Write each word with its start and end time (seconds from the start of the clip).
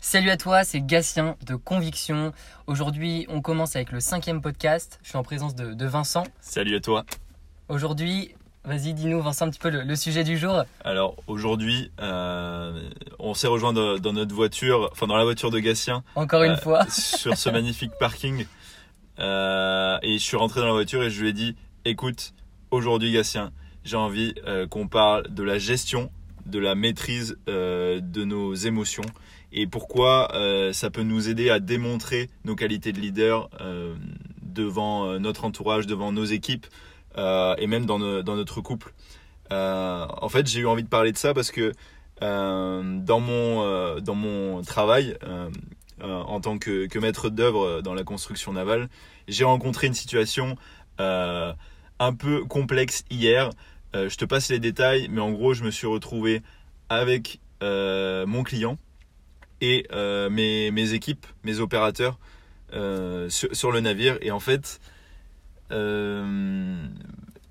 Salut 0.00 0.30
à 0.30 0.36
toi, 0.36 0.64
c'est 0.64 0.80
Gatien 0.80 1.36
de 1.46 1.54
Conviction. 1.56 2.32
Aujourd'hui, 2.66 3.26
on 3.28 3.42
commence 3.42 3.76
avec 3.76 3.92
le 3.92 4.00
cinquième 4.00 4.40
podcast. 4.40 4.98
Je 5.02 5.10
suis 5.10 5.18
en 5.18 5.22
présence 5.22 5.54
de, 5.54 5.74
de 5.74 5.86
Vincent. 5.86 6.24
Salut 6.40 6.74
à 6.76 6.80
toi. 6.80 7.04
Aujourd'hui, 7.68 8.34
vas-y, 8.64 8.94
dis-nous, 8.94 9.20
Vincent, 9.20 9.46
un 9.46 9.50
petit 9.50 9.58
peu 9.58 9.68
le, 9.68 9.82
le 9.82 9.96
sujet 9.96 10.24
du 10.24 10.38
jour. 10.38 10.64
Alors 10.84 11.16
aujourd'hui, 11.26 11.90
euh, 12.00 12.88
on 13.18 13.34
s'est 13.34 13.46
rejoint 13.46 13.74
dans, 13.74 13.98
dans 13.98 14.14
notre 14.14 14.34
voiture, 14.34 14.88
enfin 14.92 15.06
dans 15.06 15.16
la 15.16 15.24
voiture 15.24 15.50
de 15.50 15.58
Gatien, 15.58 16.02
Encore 16.14 16.44
une 16.44 16.52
Euh, 16.52 16.56
fois. 16.56 16.86
sur 16.90 17.36
ce 17.36 17.50
magnifique 17.50 17.92
parking. 18.00 18.46
Euh, 19.18 19.98
et 20.02 20.14
je 20.14 20.22
suis 20.24 20.38
rentré 20.38 20.60
dans 20.60 20.66
la 20.66 20.72
voiture 20.72 21.02
et 21.02 21.10
je 21.10 21.20
lui 21.20 21.28
ai 21.28 21.32
dit, 21.34 21.56
écoute, 21.84 22.32
aujourd'hui 22.70 23.12
Gatien, 23.12 23.52
j'ai 23.84 23.98
envie 23.98 24.34
euh, 24.46 24.66
qu'on 24.66 24.88
parle 24.88 25.28
de 25.28 25.42
la 25.42 25.58
gestion, 25.58 26.10
de 26.46 26.58
la 26.58 26.74
maîtrise 26.74 27.36
euh, 27.50 28.00
de 28.00 28.24
nos 28.24 28.54
émotions 28.54 29.04
et 29.52 29.66
pourquoi 29.66 30.34
euh, 30.34 30.72
ça 30.72 30.90
peut 30.90 31.02
nous 31.02 31.28
aider 31.28 31.50
à 31.50 31.60
démontrer 31.60 32.30
nos 32.44 32.54
qualités 32.54 32.92
de 32.92 33.00
leader 33.00 33.50
euh, 33.60 33.94
devant 34.42 35.06
euh, 35.06 35.18
notre 35.18 35.44
entourage, 35.44 35.86
devant 35.86 36.12
nos 36.12 36.24
équipes 36.24 36.66
et 37.16 37.66
même 37.66 37.86
dans, 37.86 37.98
no- 37.98 38.22
dans 38.22 38.36
notre 38.36 38.60
couple. 38.60 38.94
En 39.50 40.28
fait, 40.28 40.46
j'ai 40.46 40.60
eu 40.60 40.66
envie 40.66 40.84
de 40.84 40.88
parler 40.88 41.10
de 41.12 41.18
ça 41.18 41.34
parce 41.34 41.50
que 41.50 41.72
dans, 42.20 43.20
mon, 43.20 44.00
dans 44.00 44.14
mon 44.14 44.62
travail, 44.62 45.18
en 46.00 46.40
tant 46.40 46.58
que, 46.58 46.98
maître 46.98 47.28
d'œuvre 47.28 47.82
dans 47.82 47.94
la 47.94 48.04
construction 48.04 48.52
navale, 48.52 48.88
j'ai 49.26 49.42
rencontré 49.44 49.88
une 49.88 49.94
situation 49.94 50.56
un 50.98 52.14
peu 52.16 52.44
complexe 52.44 53.04
hier. 53.10 53.50
Je 53.92 54.14
te 54.16 54.24
passe 54.24 54.48
les 54.50 54.60
détails, 54.60 55.08
mais 55.10 55.20
en 55.20 55.32
gros, 55.32 55.52
je 55.52 55.64
me 55.64 55.72
suis 55.72 55.88
retrouvé 55.88 56.42
avec 56.88 57.40
mon 57.60 58.44
client 58.44 58.78
et 59.60 59.86
euh, 59.92 60.30
mes, 60.30 60.92
équipes, 60.92 61.26
mes 61.44 61.60
opérateurs 61.60 62.18
euh, 62.72 63.28
sur, 63.30 63.72
le 63.72 63.80
navire. 63.80 64.16
Et 64.20 64.30
en 64.30 64.38
fait, 64.38 64.80
euh, 65.72 66.76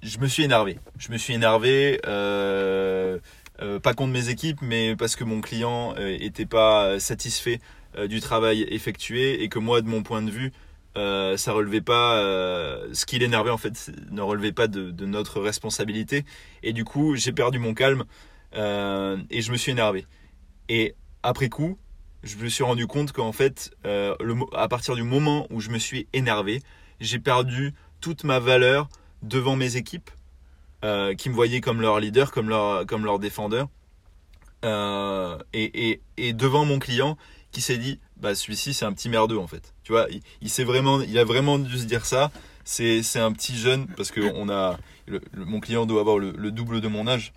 je 0.02 0.20
me 0.20 0.28
suis 0.28 0.44
énervé. 0.44 0.80
Je 0.98 1.12
me 1.12 1.18
suis 1.18 1.34
énervé. 1.34 2.00
pas 2.04 3.94
contre 3.94 4.14
mes 4.14 4.30
équipes, 4.30 4.62
mais 4.62 4.96
parce 4.96 5.16
que 5.16 5.24
mon 5.26 5.42
client 5.42 5.94
euh, 5.98 6.30
pas 6.50 7.00
satisfait 7.00 7.60
du 8.08 8.22
travail 8.22 8.62
effectué 8.70 9.44
et 9.44 9.50
que 9.50 9.60
moi, 9.60 9.82
de 9.82 9.88
mon 9.88 10.04
point 10.04 10.22
de 10.22 10.32
vue, 10.32 10.54
ça 10.96 11.52
relevait 11.52 11.82
pas. 11.82 12.18
ce 12.94 13.06
qui 13.06 13.20
l'énervait 13.20 13.52
en 13.52 13.58
fait 13.58 13.92
ne 14.12 14.22
relevait 14.22 14.54
pas 14.54 14.68
de, 14.68 15.06
notre 15.06 15.42
responsabilité. 15.42 16.24
Et 16.64 16.72
du 16.72 16.86
coup, 16.86 17.16
j'ai 17.16 17.34
perdu 17.34 17.60
mon 17.60 17.74
calme 17.74 18.06
et 18.54 19.42
je 19.42 19.52
me 19.52 19.58
suis 19.58 19.72
énervé. 19.72 20.06
Et 20.70 20.96
après 21.24 21.50
coup, 21.50 21.78
je 22.24 22.38
me 22.38 22.50
suis 22.50 22.64
rendu 22.64 22.88
compte 22.88 23.12
qu'en 23.12 23.32
fait, 23.32 23.72
euh, 23.86 24.16
à 24.54 24.68
partir 24.68 24.96
du 24.96 25.04
moment 25.04 25.48
où 25.50 25.62
je 25.62 25.70
me 25.70 25.80
suis 25.80 26.08
énervé, 26.14 26.62
j'ai 27.00 27.20
perdu 27.20 27.74
toute 28.02 28.24
ma 28.24 28.40
valeur 28.40 28.90
devant 29.22 29.56
mes 29.56 29.76
équipes 29.76 30.10
euh, 30.84 31.16
qui 31.16 31.30
me 31.30 31.34
voyaient 31.34 31.62
comme 31.62 31.82
leur 31.82 32.00
leader, 32.00 32.32
comme 32.32 32.50
leur, 32.50 32.86
comme 32.86 33.06
leur 33.06 33.20
défendeur. 33.20 33.68
Euh, 34.66 35.38
et, 35.54 35.90
et, 35.90 36.02
et 36.18 36.34
devant 36.34 36.66
mon 36.66 36.80
client 36.80 37.18
qui 37.52 37.62
s'est 37.62 37.78
dit 37.78 38.00
bah 38.18 38.36
celui-ci 38.36 38.74
c'est 38.74 38.84
un 38.84 38.92
petit 38.92 39.08
merdeux 39.08 39.38
en 39.38 39.48
fait. 39.48 39.74
Tu 39.84 39.94
vois 39.94 40.08
il, 40.10 40.22
il 40.42 40.66
vraiment 40.66 41.02
il 41.02 41.18
a 41.18 41.24
vraiment 41.24 41.58
dû 41.58 41.78
se 41.78 41.86
dire 41.86 42.06
ça. 42.06 42.30
C'est 42.66 43.02
c'est 43.02 43.20
un 43.20 43.32
petit 43.32 43.58
jeune 43.58 43.88
parce 43.96 44.12
que 44.12 44.20
on 44.36 44.50
a 44.50 44.78
mon 45.34 45.62
client 45.62 45.86
doit 45.86 46.02
avoir 46.02 46.18
le, 46.18 46.32
le 46.32 46.52
double 46.52 46.82
de 46.82 46.90
mon 46.90 47.08
âge. 47.08 47.32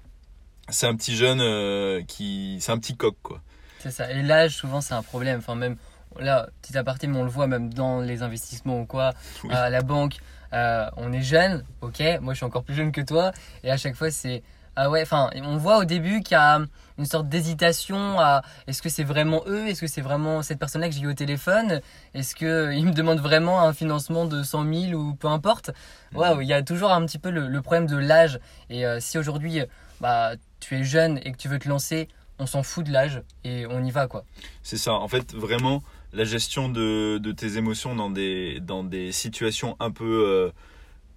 C'est 0.68 0.88
un 0.88 0.96
petit 0.96 1.14
jeune 1.14 2.04
qui 2.06 2.58
c'est 2.60 2.72
un 2.72 2.78
petit 2.78 2.96
coq 2.96 3.14
quoi 3.22 3.40
C'est 3.82 3.90
ça. 3.90 4.10
Et 4.10 4.22
l'âge, 4.22 4.52
souvent, 4.56 4.80
c'est 4.80 4.94
un 4.94 5.02
problème. 5.02 5.38
Enfin, 5.38 5.54
même 5.54 5.76
là, 6.20 6.48
petit 6.60 6.76
aparté, 6.78 7.06
mais 7.06 7.18
on 7.18 7.24
le 7.24 7.30
voit 7.30 7.46
même 7.46 7.72
dans 7.72 8.00
les 8.00 8.22
investissements 8.22 8.80
ou 8.80 8.86
quoi, 8.86 9.12
Oui. 9.44 9.54
à 9.54 9.70
la 9.70 9.82
banque. 9.82 10.16
euh, 10.52 10.88
on 10.98 11.12
est 11.12 11.22
jeune, 11.22 11.64
ok. 11.80 12.02
Moi, 12.20 12.34
je 12.34 12.36
suis 12.38 12.44
encore 12.46 12.62
plus 12.62 12.74
jeune 12.74 12.92
que 12.92 13.00
toi. 13.00 13.32
Et 13.64 13.70
à 13.70 13.76
chaque 13.76 13.94
fois, 13.96 14.10
c'est. 14.10 14.42
Ah 14.76 14.88
ouais, 14.88 15.02
enfin, 15.02 15.28
on 15.42 15.56
voit 15.58 15.78
au 15.78 15.84
début 15.84 16.20
qu'il 16.20 16.32
y 16.32 16.40
a 16.40 16.58
une 16.98 17.04
sorte 17.04 17.28
d'hésitation 17.28 18.18
à 18.20 18.40
est-ce 18.66 18.80
que 18.80 18.88
c'est 18.88 19.04
vraiment 19.04 19.42
eux? 19.46 19.66
Est-ce 19.68 19.80
que 19.82 19.86
c'est 19.86 20.00
vraiment 20.00 20.40
cette 20.42 20.58
personne-là 20.58 20.88
que 20.88 20.94
j'ai 20.94 21.02
eu 21.02 21.08
au 21.08 21.14
téléphone? 21.14 21.80
Est-ce 22.14 22.34
qu'ils 22.34 22.86
me 22.86 22.92
demandent 22.92 23.20
vraiment 23.20 23.60
un 23.62 23.74
financement 23.74 24.24
de 24.24 24.42
100 24.42 24.72
000 24.90 24.92
ou 24.98 25.14
peu 25.14 25.28
importe? 25.28 25.70
Waouh, 26.14 26.40
il 26.40 26.48
y 26.48 26.54
a 26.54 26.62
toujours 26.62 26.90
un 26.92 27.04
petit 27.04 27.18
peu 27.18 27.30
le, 27.30 27.48
le 27.48 27.60
problème 27.62 27.86
de 27.86 27.96
l'âge. 27.98 28.40
Et 28.70 28.86
euh, 28.86 28.98
si 29.00 29.18
aujourd'hui, 29.18 29.60
bah, 30.00 30.32
tu 30.60 30.76
es 30.78 30.84
jeune 30.84 31.18
et 31.22 31.32
que 31.32 31.36
tu 31.36 31.48
veux 31.48 31.58
te 31.58 31.68
lancer, 31.68 32.08
on 32.42 32.46
s'en 32.46 32.62
fout 32.62 32.84
de 32.84 32.90
l'âge 32.92 33.22
et 33.44 33.66
on 33.66 33.84
y 33.84 33.90
va 33.90 34.06
quoi. 34.06 34.24
C'est 34.62 34.76
ça. 34.76 34.94
En 34.94 35.08
fait, 35.08 35.34
vraiment, 35.34 35.82
la 36.12 36.24
gestion 36.24 36.68
de, 36.68 37.18
de 37.18 37.32
tes 37.32 37.56
émotions 37.56 37.94
dans 37.94 38.10
des, 38.10 38.60
dans 38.60 38.84
des 38.84 39.12
situations 39.12 39.76
un 39.80 39.90
peu 39.90 40.24
euh, 40.26 40.50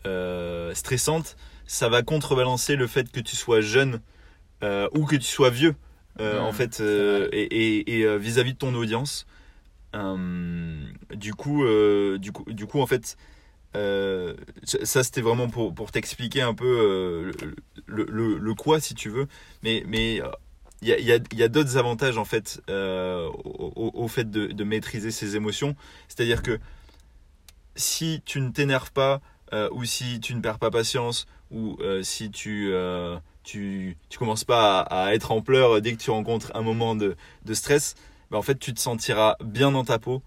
euh, 0.06 0.74
stressantes, 0.74 1.36
ça 1.66 1.90
va 1.90 2.04
contrebalancer 2.04 2.76
le 2.76 2.88
fait 2.88 3.12
que 3.12 3.20
tu 3.20 3.36
sois 3.36 3.62
jeune 3.62 4.02
euh, 4.64 4.88
ou 4.94 5.06
que 5.06 5.16
tu 5.16 5.28
sois 5.28 5.50
vieux, 5.50 5.76
Mmh, 6.18 6.40
en 6.40 6.54
fait, 6.54 6.80
et, 6.80 8.18
vis-à-vis 8.18 8.54
de 8.54 8.58
ton 8.58 8.74
audience. 8.74 9.28
Du 9.94 11.34
coup, 11.34 11.66
du 12.18 12.32
coup, 12.32 12.46
du 12.54 12.66
coup, 12.66 12.80
en 12.80 12.88
fait, 12.88 13.18
euh, 13.76 14.36
ça 14.64 15.04
c'était 15.04 15.22
vraiment 15.22 15.50
pour, 15.50 15.74
pour 15.74 15.92
t'expliquer 15.92 16.42
un 16.42 16.54
peu 16.54 16.66
euh, 16.66 17.32
le, 17.86 18.06
le, 18.10 18.38
le 18.38 18.54
quoi, 18.54 18.80
si 18.80 18.96
tu 18.96 19.10
veux. 19.10 19.28
Mais, 19.64 19.84
mais 19.88 20.22
il 20.82 20.90
y 20.90 21.44
a, 21.44 21.48
d'autres 21.48 21.78
avantages 21.78 22.18
en 22.18 22.26
fait 22.26 22.62
euh, 22.70 23.28
au, 23.46 24.08
fait 24.08 24.30
de, 24.30 24.48
de 24.48 24.64
maîtriser 24.64 25.10
ses 25.12 25.36
émotions. 25.36 25.76
C'est-à-dire 26.08 26.44
que 26.44 26.60
si 27.76 28.22
tu 28.26 28.40
ne 28.42 28.50
t'énerves 28.50 28.92
pas 28.92 29.22
euh, 29.54 29.70
ou 29.72 29.84
si 29.86 30.20
tu 30.20 30.36
ne 30.36 30.42
perds 30.42 30.60
pas 30.60 30.72
patience 30.72 31.26
ou 31.52 31.78
euh, 31.82 32.04
si 32.04 32.30
tu, 32.32 32.72
tu 33.44 33.98
tu 34.10 34.18
commences 34.20 34.44
pas 34.44 34.82
à, 34.82 35.06
à 35.08 35.14
être 35.14 35.32
en 35.32 35.42
pleurs 35.42 35.82
dès 35.82 35.94
que 35.94 36.02
tu 36.02 36.12
rencontres 36.12 36.52
un 36.56 36.62
moment 36.62 36.96
de, 36.96 37.16
de 37.46 37.54
stress, 37.54 37.96
ben, 38.32 38.38
en 38.38 38.42
fait 38.42 38.60
tu 38.60 38.74
te 38.74 38.80
sentiras 38.80 39.36
bien 39.44 39.72
dans 39.72 39.84
ta 39.86 40.00
peau 40.00 40.22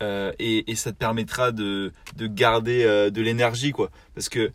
et, 0.00 0.68
et 0.70 0.74
ça 0.74 0.90
te 0.90 0.96
permettra 0.96 1.52
de, 1.52 1.92
de 2.16 2.26
garder 2.26 2.84
de 3.10 3.22
l'énergie 3.22 3.70
quoi. 3.70 3.88
Parce 4.16 4.28
que 4.28 4.52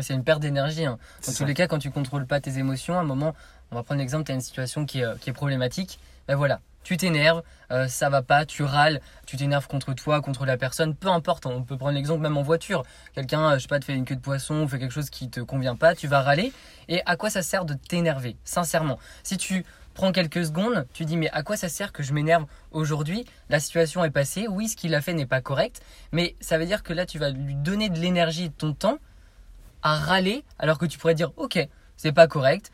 C'est 0.00 0.14
une 0.14 0.24
perte 0.24 0.40
d'énergie. 0.40 0.84
hein. 0.84 0.98
Dans 1.26 1.32
tous 1.32 1.44
les 1.44 1.54
cas, 1.54 1.68
quand 1.68 1.78
tu 1.78 1.90
contrôles 1.92 2.26
pas 2.26 2.40
tes 2.40 2.58
émotions, 2.58 2.94
à 2.98 3.00
un 3.02 3.04
moment, 3.04 3.34
on 3.70 3.76
va 3.76 3.82
prendre 3.82 4.00
l'exemple, 4.00 4.24
tu 4.24 4.32
as 4.32 4.34
une 4.34 4.40
situation 4.40 4.86
qui 4.86 5.00
est, 5.00 5.04
euh, 5.04 5.16
qui 5.20 5.30
est 5.30 5.32
problématique. 5.32 5.98
Ben 6.26 6.36
voilà, 6.36 6.60
tu 6.84 6.96
t'énerves, 6.96 7.42
euh, 7.70 7.86
ça 7.88 8.08
va 8.08 8.22
pas, 8.22 8.46
tu 8.46 8.62
râles, 8.62 9.00
tu 9.26 9.36
t'énerves 9.36 9.66
contre 9.66 9.94
toi, 9.94 10.20
contre 10.20 10.46
la 10.46 10.56
personne, 10.56 10.94
peu 10.94 11.08
importe. 11.08 11.46
On 11.46 11.62
peut 11.62 11.76
prendre 11.76 11.94
l'exemple 11.94 12.22
même 12.22 12.36
en 12.36 12.42
voiture. 12.42 12.84
Quelqu'un, 13.14 13.50
euh, 13.50 13.54
je 13.54 13.62
sais 13.62 13.68
pas, 13.68 13.78
te 13.78 13.84
fait 13.84 13.94
une 13.94 14.04
queue 14.04 14.16
de 14.16 14.20
poisson 14.20 14.66
fait 14.68 14.78
quelque 14.78 14.92
chose 14.92 15.10
qui 15.10 15.28
te 15.28 15.40
convient 15.40 15.76
pas, 15.76 15.94
tu 15.94 16.06
vas 16.06 16.22
râler. 16.22 16.52
Et 16.88 17.02
à 17.06 17.16
quoi 17.16 17.30
ça 17.30 17.42
sert 17.42 17.64
de 17.64 17.74
t'énerver 17.74 18.36
Sincèrement, 18.44 18.98
si 19.22 19.36
tu 19.36 19.64
prends 19.94 20.12
quelques 20.12 20.46
secondes, 20.46 20.86
tu 20.92 21.04
dis 21.04 21.16
mais 21.16 21.28
à 21.30 21.42
quoi 21.42 21.56
ça 21.56 21.68
sert 21.68 21.92
que 21.92 22.02
je 22.02 22.12
m'énerve 22.12 22.46
aujourd'hui? 22.70 23.26
La 23.50 23.60
situation 23.60 24.04
est 24.04 24.10
passée, 24.10 24.46
oui, 24.48 24.68
ce 24.68 24.76
qu'il 24.76 24.94
a 24.94 25.00
fait 25.00 25.12
n'est 25.12 25.26
pas 25.26 25.40
correct, 25.40 25.82
mais 26.12 26.36
ça 26.40 26.56
veut 26.56 26.66
dire 26.66 26.82
que 26.82 26.92
là 26.92 27.04
tu 27.04 27.18
vas 27.18 27.30
lui 27.30 27.54
donner 27.54 27.90
de 27.90 27.98
l'énergie 27.98 28.44
et 28.44 28.48
de 28.48 28.54
ton 28.54 28.72
temps 28.72 28.98
à 29.82 29.96
râler 29.96 30.44
alors 30.58 30.78
que 30.78 30.86
tu 30.86 30.98
pourrais 30.98 31.14
dire 31.14 31.32
ok 31.36 31.58
c'est 31.96 32.12
pas 32.12 32.26
correct 32.26 32.70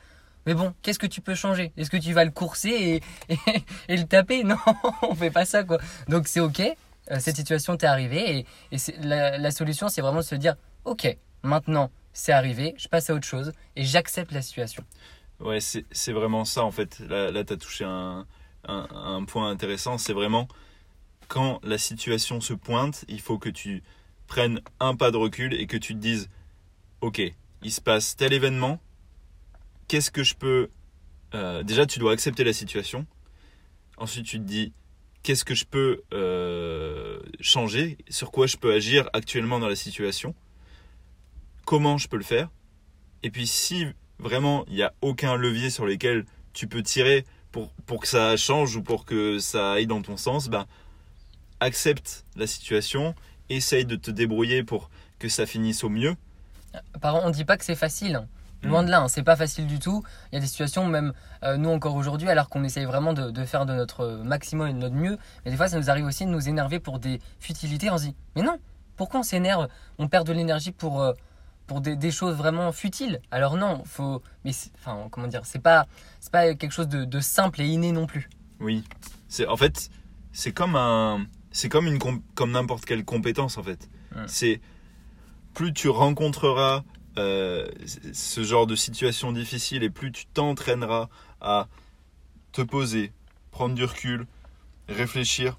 mais 0.47 0.55
bon 0.55 0.75
qu'est-ce 0.83 0.99
que 0.99 1.07
tu 1.07 1.21
peux 1.21 1.35
changer? 1.35 1.73
Est-ce 1.77 1.91
que 1.91 1.97
tu 1.97 2.13
vas 2.13 2.25
le 2.25 2.31
courser 2.31 3.03
et, 3.29 3.95
le 3.97 4.05
taper? 4.05 4.45
Non 4.45 4.57
on 5.03 5.15
fait 5.15 5.31
pas 5.31 5.45
ça 5.45 5.65
quoi 5.65 5.79
donc 6.09 6.29
c'est 6.29 6.41
ok 6.41 6.61
euh, 6.61 7.19
cette 7.19 7.37
situation 7.37 7.77
t'est 7.77 7.87
arrivée 7.87 8.47
et, 8.73 8.77
la, 9.03 9.51
solution 9.51 9.89
c'est 9.89 10.01
vraiment 10.01 10.21
de 10.21 10.25
se 10.25 10.35
dire 10.35 10.57
ok 10.85 11.17
maintenant 11.43 11.91
c'est 12.13 12.33
arrivé 12.33 12.75
je 12.79 12.89
passe 12.89 13.11
à 13.11 13.15
autre 13.15 13.27
chose 13.27 13.53
et 13.77 13.85
j'accepte 13.85 14.33
la 14.33 14.43
situation 14.43 14.85
Ouais, 15.41 15.59
c'est 15.61 16.13
vraiment 16.13 16.45
ça 16.45 16.65
en 16.65 16.71
fait. 16.71 17.01
Là, 17.01 17.31
là 17.33 17.45
tu 17.45 17.53
as 17.53 17.57
touché 17.57 17.85
un, 17.85 18.25
un, 18.67 18.87
un 18.93 19.25
point 19.25 19.51
intéressant. 19.51 19.99
C'est 19.99 20.13
vraiment 20.13 20.49
quand 21.29 21.61
la 21.65 21.79
situation 21.79 22.41
se 22.41 22.55
pointe, 22.55 23.05
il 23.09 23.21
faut 23.21 23.39
que 23.39 23.49
tu 23.49 23.83
prennes 24.27 24.61
un 24.81 24.95
pas 24.95 25.11
de 25.11 25.17
recul 25.17 25.55
et 25.55 25.67
que 25.67 25.77
tu 25.77 25.95
te 25.95 25.99
dises 25.99 26.29
Ok, 27.01 27.21
il 27.63 27.73
se 27.73 27.81
passe 27.81 28.17
tel 28.17 28.33
événement. 28.33 28.81
Qu'est-ce 29.89 30.11
que 30.11 30.23
je 30.23 30.35
peux. 30.35 30.69
euh, 31.35 31.63
déjà, 31.63 31.87
tu 31.87 31.99
dois 31.99 32.13
accepter 32.13 32.45
la 32.45 32.53
situation. 32.53 33.07
Ensuite, 33.97 34.27
tu 34.27 34.39
te 34.39 34.45
dis 34.45 34.73
Qu'est-ce 35.23 35.45
que 35.45 35.55
je 35.55 35.65
peux 35.65 36.03
euh, 36.13 37.19
changer? 37.41 37.97
Sur 38.11 38.31
quoi 38.31 38.47
je 38.47 38.59
peux 38.59 38.75
agir 38.75 39.09
actuellement 39.15 39.59
dans 39.59 39.69
la 39.69 39.77
situation? 39.77 40.35
Comment 41.65 41.97
je 41.97 42.09
peux 42.09 42.19
le 42.19 42.25
faire? 42.25 42.51
Et 43.23 43.31
puis, 43.31 43.47
si 43.47 43.87
vraiment 44.19 44.67
il 44.69 44.75
n'y 44.75 44.83
a 44.83 44.93
aucun 45.01 45.37
levier 45.37 45.71
sur 45.71 45.87
lequel 45.87 46.27
tu 46.53 46.69
peux 46.69 46.83
tirer 46.83 47.25
pour, 47.53 47.71
pour 47.87 48.03
que 48.03 48.09
ça 48.09 48.37
change 48.37 48.77
ou 48.77 48.83
pour 48.83 49.07
que 49.07 49.39
ça 49.39 49.73
aille 49.73 49.87
dans 49.87 50.03
ton 50.03 50.19
sens, 50.19 50.49
ben, 50.49 50.67
accepte 51.61 52.27
la 52.37 52.47
situation, 52.47 53.15
essaye 53.49 53.87
de 53.87 53.97
te 53.97 54.11
débrouiller 54.11 54.63
pour 54.63 54.91
que 55.19 55.31
ça 55.31 55.47
finisse 55.47 55.85
au 55.85 55.89
mieux. 55.89 56.17
par 57.01 57.25
on 57.25 57.31
dit 57.31 57.45
pas 57.47 57.57
que 57.57 57.65
c'est 57.65 57.77
facile 57.77 58.17
hein. 58.17 58.29
Loin 58.65 58.83
Mm. 58.83 58.87
de 58.87 58.91
là, 58.91 59.01
hein, 59.03 59.09
c'est 59.09 59.23
pas 59.23 59.37
facile 59.37 59.67
du 59.67 59.79
tout. 59.79 60.03
Il 60.33 60.37
y 60.37 60.39
a 60.39 60.41
des 60.41 60.47
situations, 60.47 60.87
même 60.87 61.13
euh, 61.43 61.57
nous 61.57 61.71
encore 61.71 61.95
aujourd'hui, 61.95 62.29
alors 62.29 62.49
qu'on 62.49 62.65
essaye 62.65 62.85
vraiment 62.85 63.13
de, 63.13 63.31
de 63.31 63.45
faire 63.45 63.67
de 63.67 63.75
notre 63.75 64.07
maximum 64.25 64.69
et 64.69 64.73
de 64.73 64.79
notre 64.79 64.95
mieux, 64.95 65.19
mais 65.45 65.51
des 65.51 65.57
fois 65.57 65.69
ça 65.69 65.79
nous 65.79 65.91
arrive 65.91 66.05
aussi 66.07 66.25
de 66.25 66.31
nous 66.31 66.49
énerver 66.49 66.81
pour 66.81 66.99
des 66.99 67.21
futilités. 67.41 67.91
On 67.91 67.99
se 67.99 68.05
dit, 68.05 68.15
mais 68.37 68.43
non, 68.43 68.59
pourquoi 68.97 69.21
on 69.21 69.25
s'énerve? 69.25 69.69
On 69.99 70.09
perd 70.09 70.27
de 70.27 70.33
l'énergie 70.33 70.73
pour, 70.73 71.03
euh, 71.03 71.13
pour 71.67 71.81
des, 71.81 71.97
des 71.97 72.11
choses 72.11 72.37
vraiment 72.37 72.71
futiles. 72.73 73.21
Alors 73.31 73.57
non, 73.57 73.83
faut. 73.85 74.23
Mais 74.45 74.53
enfin, 74.77 75.09
comment 75.11 75.27
dire 75.27 75.43
C'est 75.45 75.59
pas, 75.63 75.87
pas 76.33 76.55
quelque 76.55 76.73
chose 76.73 76.89
de, 76.89 77.05
de 77.05 77.21
simple 77.21 77.61
et 77.63 77.67
inné 77.67 77.93
non 77.93 78.07
plus. 78.07 78.29
Oui. 78.61 78.85
C'est 79.29 79.47
en 79.47 79.57
fait, 79.57 79.91
c'est 80.33 80.53
comme 80.53 80.77
un, 80.77 81.27
c'est 81.51 81.69
comme 81.69 81.87
une 81.87 81.99
com- 81.99 82.23
comme 82.35 82.53
n'importe 82.53 82.85
quelle 82.85 83.05
compétence 83.05 83.59
en 83.59 83.63
fait. 83.63 83.89
Mm. 84.15 84.23
C'est 84.27 84.61
plus 85.55 85.73
tu 85.73 85.89
rencontreras 85.89 86.83
euh, 87.19 87.69
ce 88.13 88.43
genre 88.43 88.67
de 88.67 88.77
situation 88.77 89.33
difficile 89.33 89.83
et 89.83 89.91
plus 89.91 90.11
tu 90.13 90.27
t'entraîneras 90.27 91.09
à 91.41 91.69
te 92.53 92.63
poser, 92.63 93.13
prendre 93.51 93.75
du 93.75 93.85
recul, 93.85 94.27
réfléchir. 94.89 95.59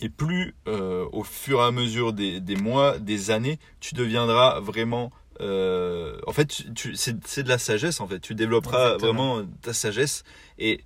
Et 0.00 0.08
plus 0.08 0.54
euh, 0.68 1.06
au 1.12 1.22
fur 1.22 1.60
et 1.60 1.64
à 1.64 1.70
mesure 1.70 2.12
des, 2.14 2.40
des 2.40 2.56
mois, 2.56 2.98
des 2.98 3.30
années, 3.30 3.58
tu 3.80 3.94
deviendras 3.94 4.58
vraiment... 4.60 5.12
euh, 5.40 6.18
en 6.26 6.32
fait, 6.32 6.46
tu, 6.46 6.72
tu- 6.72 6.96
c'est 6.96 7.42
de 7.42 7.48
la 7.48 7.58
sagesse 7.58 8.00
en 8.00 8.06
fait. 8.08 8.18
Tu 8.20 8.34
développeras 8.34 8.94
Exactement. 8.94 9.34
vraiment 9.36 9.48
ta 9.60 9.74
sagesse. 9.74 10.24
Et, 10.58 10.80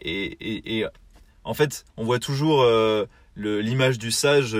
et, 0.00 0.24
et, 0.24 0.78
et 0.80 0.86
en 1.44 1.54
fait, 1.54 1.84
on 1.96 2.04
voit 2.04 2.18
toujours 2.18 2.64
l'image 3.36 3.98
du 3.98 4.10
sage. 4.10 4.56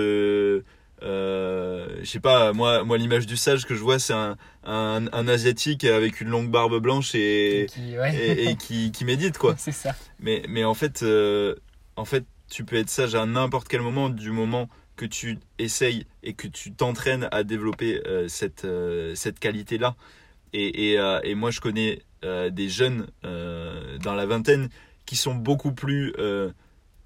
Euh, 1.03 1.97
je 2.01 2.05
sais 2.09 2.19
pas, 2.19 2.53
moi, 2.53 2.83
moi 2.83 2.97
l'image 2.97 3.25
du 3.25 3.35
sage 3.37 3.65
que 3.65 3.73
je 3.75 3.81
vois, 3.81 3.99
c'est 3.99 4.13
un, 4.13 4.37
un, 4.63 5.05
un 5.11 5.27
asiatique 5.27 5.83
avec 5.83 6.21
une 6.21 6.29
longue 6.29 6.49
barbe 6.51 6.79
blanche 6.79 7.15
et, 7.15 7.67
Qui- 7.69 7.97
ouais. 7.97 8.15
et, 8.15 8.49
et 8.49 8.55
qui, 8.57 8.91
qui 8.91 9.05
médite 9.05 9.37
quoi. 9.37 9.55
c'est 9.57 9.71
ça. 9.71 9.95
Mais, 10.19 10.43
mais 10.47 10.63
en 10.63 10.73
fait, 10.73 11.01
euh, 11.03 11.55
en 11.95 12.05
fait, 12.05 12.25
tu 12.49 12.63
peux 12.65 12.75
être 12.75 12.89
sage 12.89 13.15
à 13.15 13.25
n'importe 13.25 13.67
quel 13.67 13.81
moment, 13.81 14.09
du 14.09 14.31
moment 14.31 14.69
que 14.95 15.05
tu 15.05 15.39
essayes 15.57 16.05
et 16.21 16.33
que 16.33 16.47
tu 16.47 16.71
t'entraînes 16.73 17.27
à 17.31 17.43
développer 17.43 18.01
euh, 18.05 18.27
cette, 18.27 18.67
cette 19.15 19.39
qualité-là. 19.39 19.95
Et, 20.53 20.91
et, 20.93 20.99
et 21.23 21.33
moi, 21.35 21.49
je 21.49 21.61
connais 21.61 22.01
des 22.51 22.69
jeunes 22.69 23.07
dans 23.23 24.13
la 24.13 24.25
vingtaine 24.25 24.69
qui 25.05 25.15
sont 25.15 25.33
beaucoup 25.33 25.71
plus, 25.71 26.13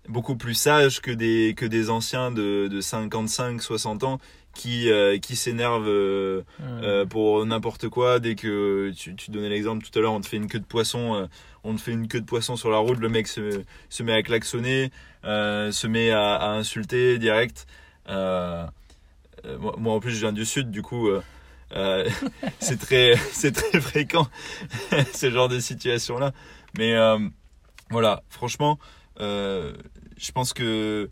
beaucoup 0.07 0.35
plus 0.35 0.53
sages 0.53 1.01
que 1.01 1.11
des, 1.11 1.53
que 1.55 1.65
des 1.65 1.89
anciens 1.89 2.31
de, 2.31 2.67
de 2.67 2.81
55, 2.81 3.61
60 3.61 4.03
ans 4.03 4.19
qui, 4.55 4.89
euh, 4.89 5.19
qui 5.19 5.35
s'énervent 5.35 5.87
euh, 5.87 6.43
euh, 6.61 7.05
pour 7.05 7.45
n'importe 7.45 7.89
quoi. 7.89 8.19
Dès 8.19 8.35
que 8.35 8.91
tu, 8.95 9.15
tu 9.15 9.29
donnais 9.29 9.49
l'exemple 9.49 9.85
tout 9.85 9.99
à 9.99 10.01
l'heure, 10.01 10.13
on 10.13 10.21
te 10.21 10.27
fait 10.27 10.37
une 10.37 10.47
queue 10.47 10.59
de 10.59 10.65
poisson, 10.65 11.29
on 11.63 11.75
te 11.75 11.81
fait 11.81 11.91
une 11.91 12.07
queue 12.07 12.21
de 12.21 12.25
poisson 12.25 12.55
sur 12.55 12.71
la 12.71 12.77
route, 12.77 12.97
le 12.97 13.09
mec 13.09 13.27
se, 13.27 13.61
se 13.89 14.03
met 14.03 14.13
à 14.13 14.23
klaxonner, 14.23 14.91
se 15.23 15.87
met 15.87 16.09
à, 16.09 16.35
à 16.35 16.49
insulter 16.51 17.19
direct. 17.19 17.67
Moi, 18.07 19.75
moi, 19.77 19.93
en 19.93 19.99
plus 19.99 20.11
je 20.11 20.21
viens 20.21 20.33
du 20.33 20.45
sud, 20.45 20.71
du 20.71 20.81
coup 20.81 21.09
c'est 22.59 22.79
très 22.79 23.15
c'est 23.31 23.51
très 23.51 23.81
fréquent 23.81 24.27
ce 25.13 25.29
genre 25.29 25.49
de 25.49 25.59
situation 25.59 26.17
là. 26.17 26.31
Mais 26.77 26.95
voilà, 27.91 28.23
franchement, 28.29 28.79
je 29.19 30.31
pense 30.31 30.53
que 30.53 31.09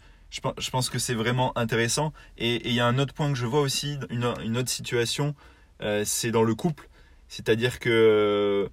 je 0.57 0.69
pense, 0.71 0.89
que 0.89 0.97
c'est 0.97 1.13
vraiment 1.13 1.55
intéressant. 1.57 2.11
Et 2.39 2.67
il 2.67 2.73
y 2.73 2.79
a 2.79 2.87
un 2.87 2.97
autre 2.97 3.13
point 3.13 3.31
que 3.31 3.37
je 3.37 3.45
vois 3.45 3.61
aussi, 3.61 3.97
une, 4.09 4.33
une 4.43 4.57
autre 4.57 4.69
situation, 4.69 5.35
euh, 5.83 6.03
c'est 6.05 6.31
dans 6.31 6.41
le 6.43 6.55
couple. 6.55 6.89
C'est-à-dire 7.27 7.79
que 7.79 8.67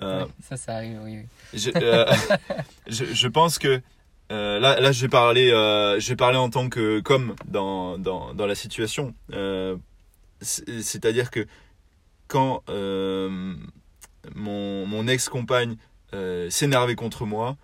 euh, 0.00 0.26
ça, 0.42 0.56
ça 0.56 0.76
arrive, 0.76 0.98
oui. 1.02 1.18
oui. 1.52 1.58
je, 1.58 1.70
euh, 1.76 2.06
je, 2.86 3.04
je 3.04 3.28
pense 3.28 3.58
que 3.58 3.82
euh, 4.30 4.58
là, 4.58 4.80
là, 4.80 4.92
je 4.92 5.02
vais 5.02 5.08
parler, 5.08 5.50
euh, 5.52 6.00
je 6.00 6.08
vais 6.08 6.16
parler 6.16 6.38
en 6.38 6.48
tant 6.48 6.70
que 6.70 7.00
comme 7.00 7.34
dans, 7.46 7.98
dans, 7.98 8.32
dans 8.32 8.46
la 8.46 8.54
situation. 8.54 9.14
Euh, 9.32 9.76
c'est- 10.40 10.80
C'est-à-dire 10.82 11.30
que 11.30 11.46
quand 12.28 12.62
euh, 12.70 13.54
mon, 14.34 14.86
mon 14.86 15.06
ex-compagne 15.06 15.76
euh, 16.14 16.48
s'énervait 16.50 16.94
contre 16.94 17.26
moi 17.26 17.56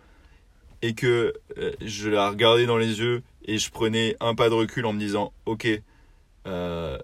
et 0.82 0.94
que 0.94 1.34
euh, 1.58 1.72
je 1.80 2.08
la 2.08 2.30
regardais 2.30 2.66
dans 2.66 2.76
les 2.76 3.00
yeux 3.00 3.22
et 3.44 3.58
je 3.58 3.70
prenais 3.70 4.16
un 4.20 4.34
pas 4.34 4.48
de 4.48 4.54
recul 4.54 4.86
en 4.86 4.92
me 4.92 4.98
disant 4.98 5.32
ok 5.46 5.66
euh, 6.46 6.98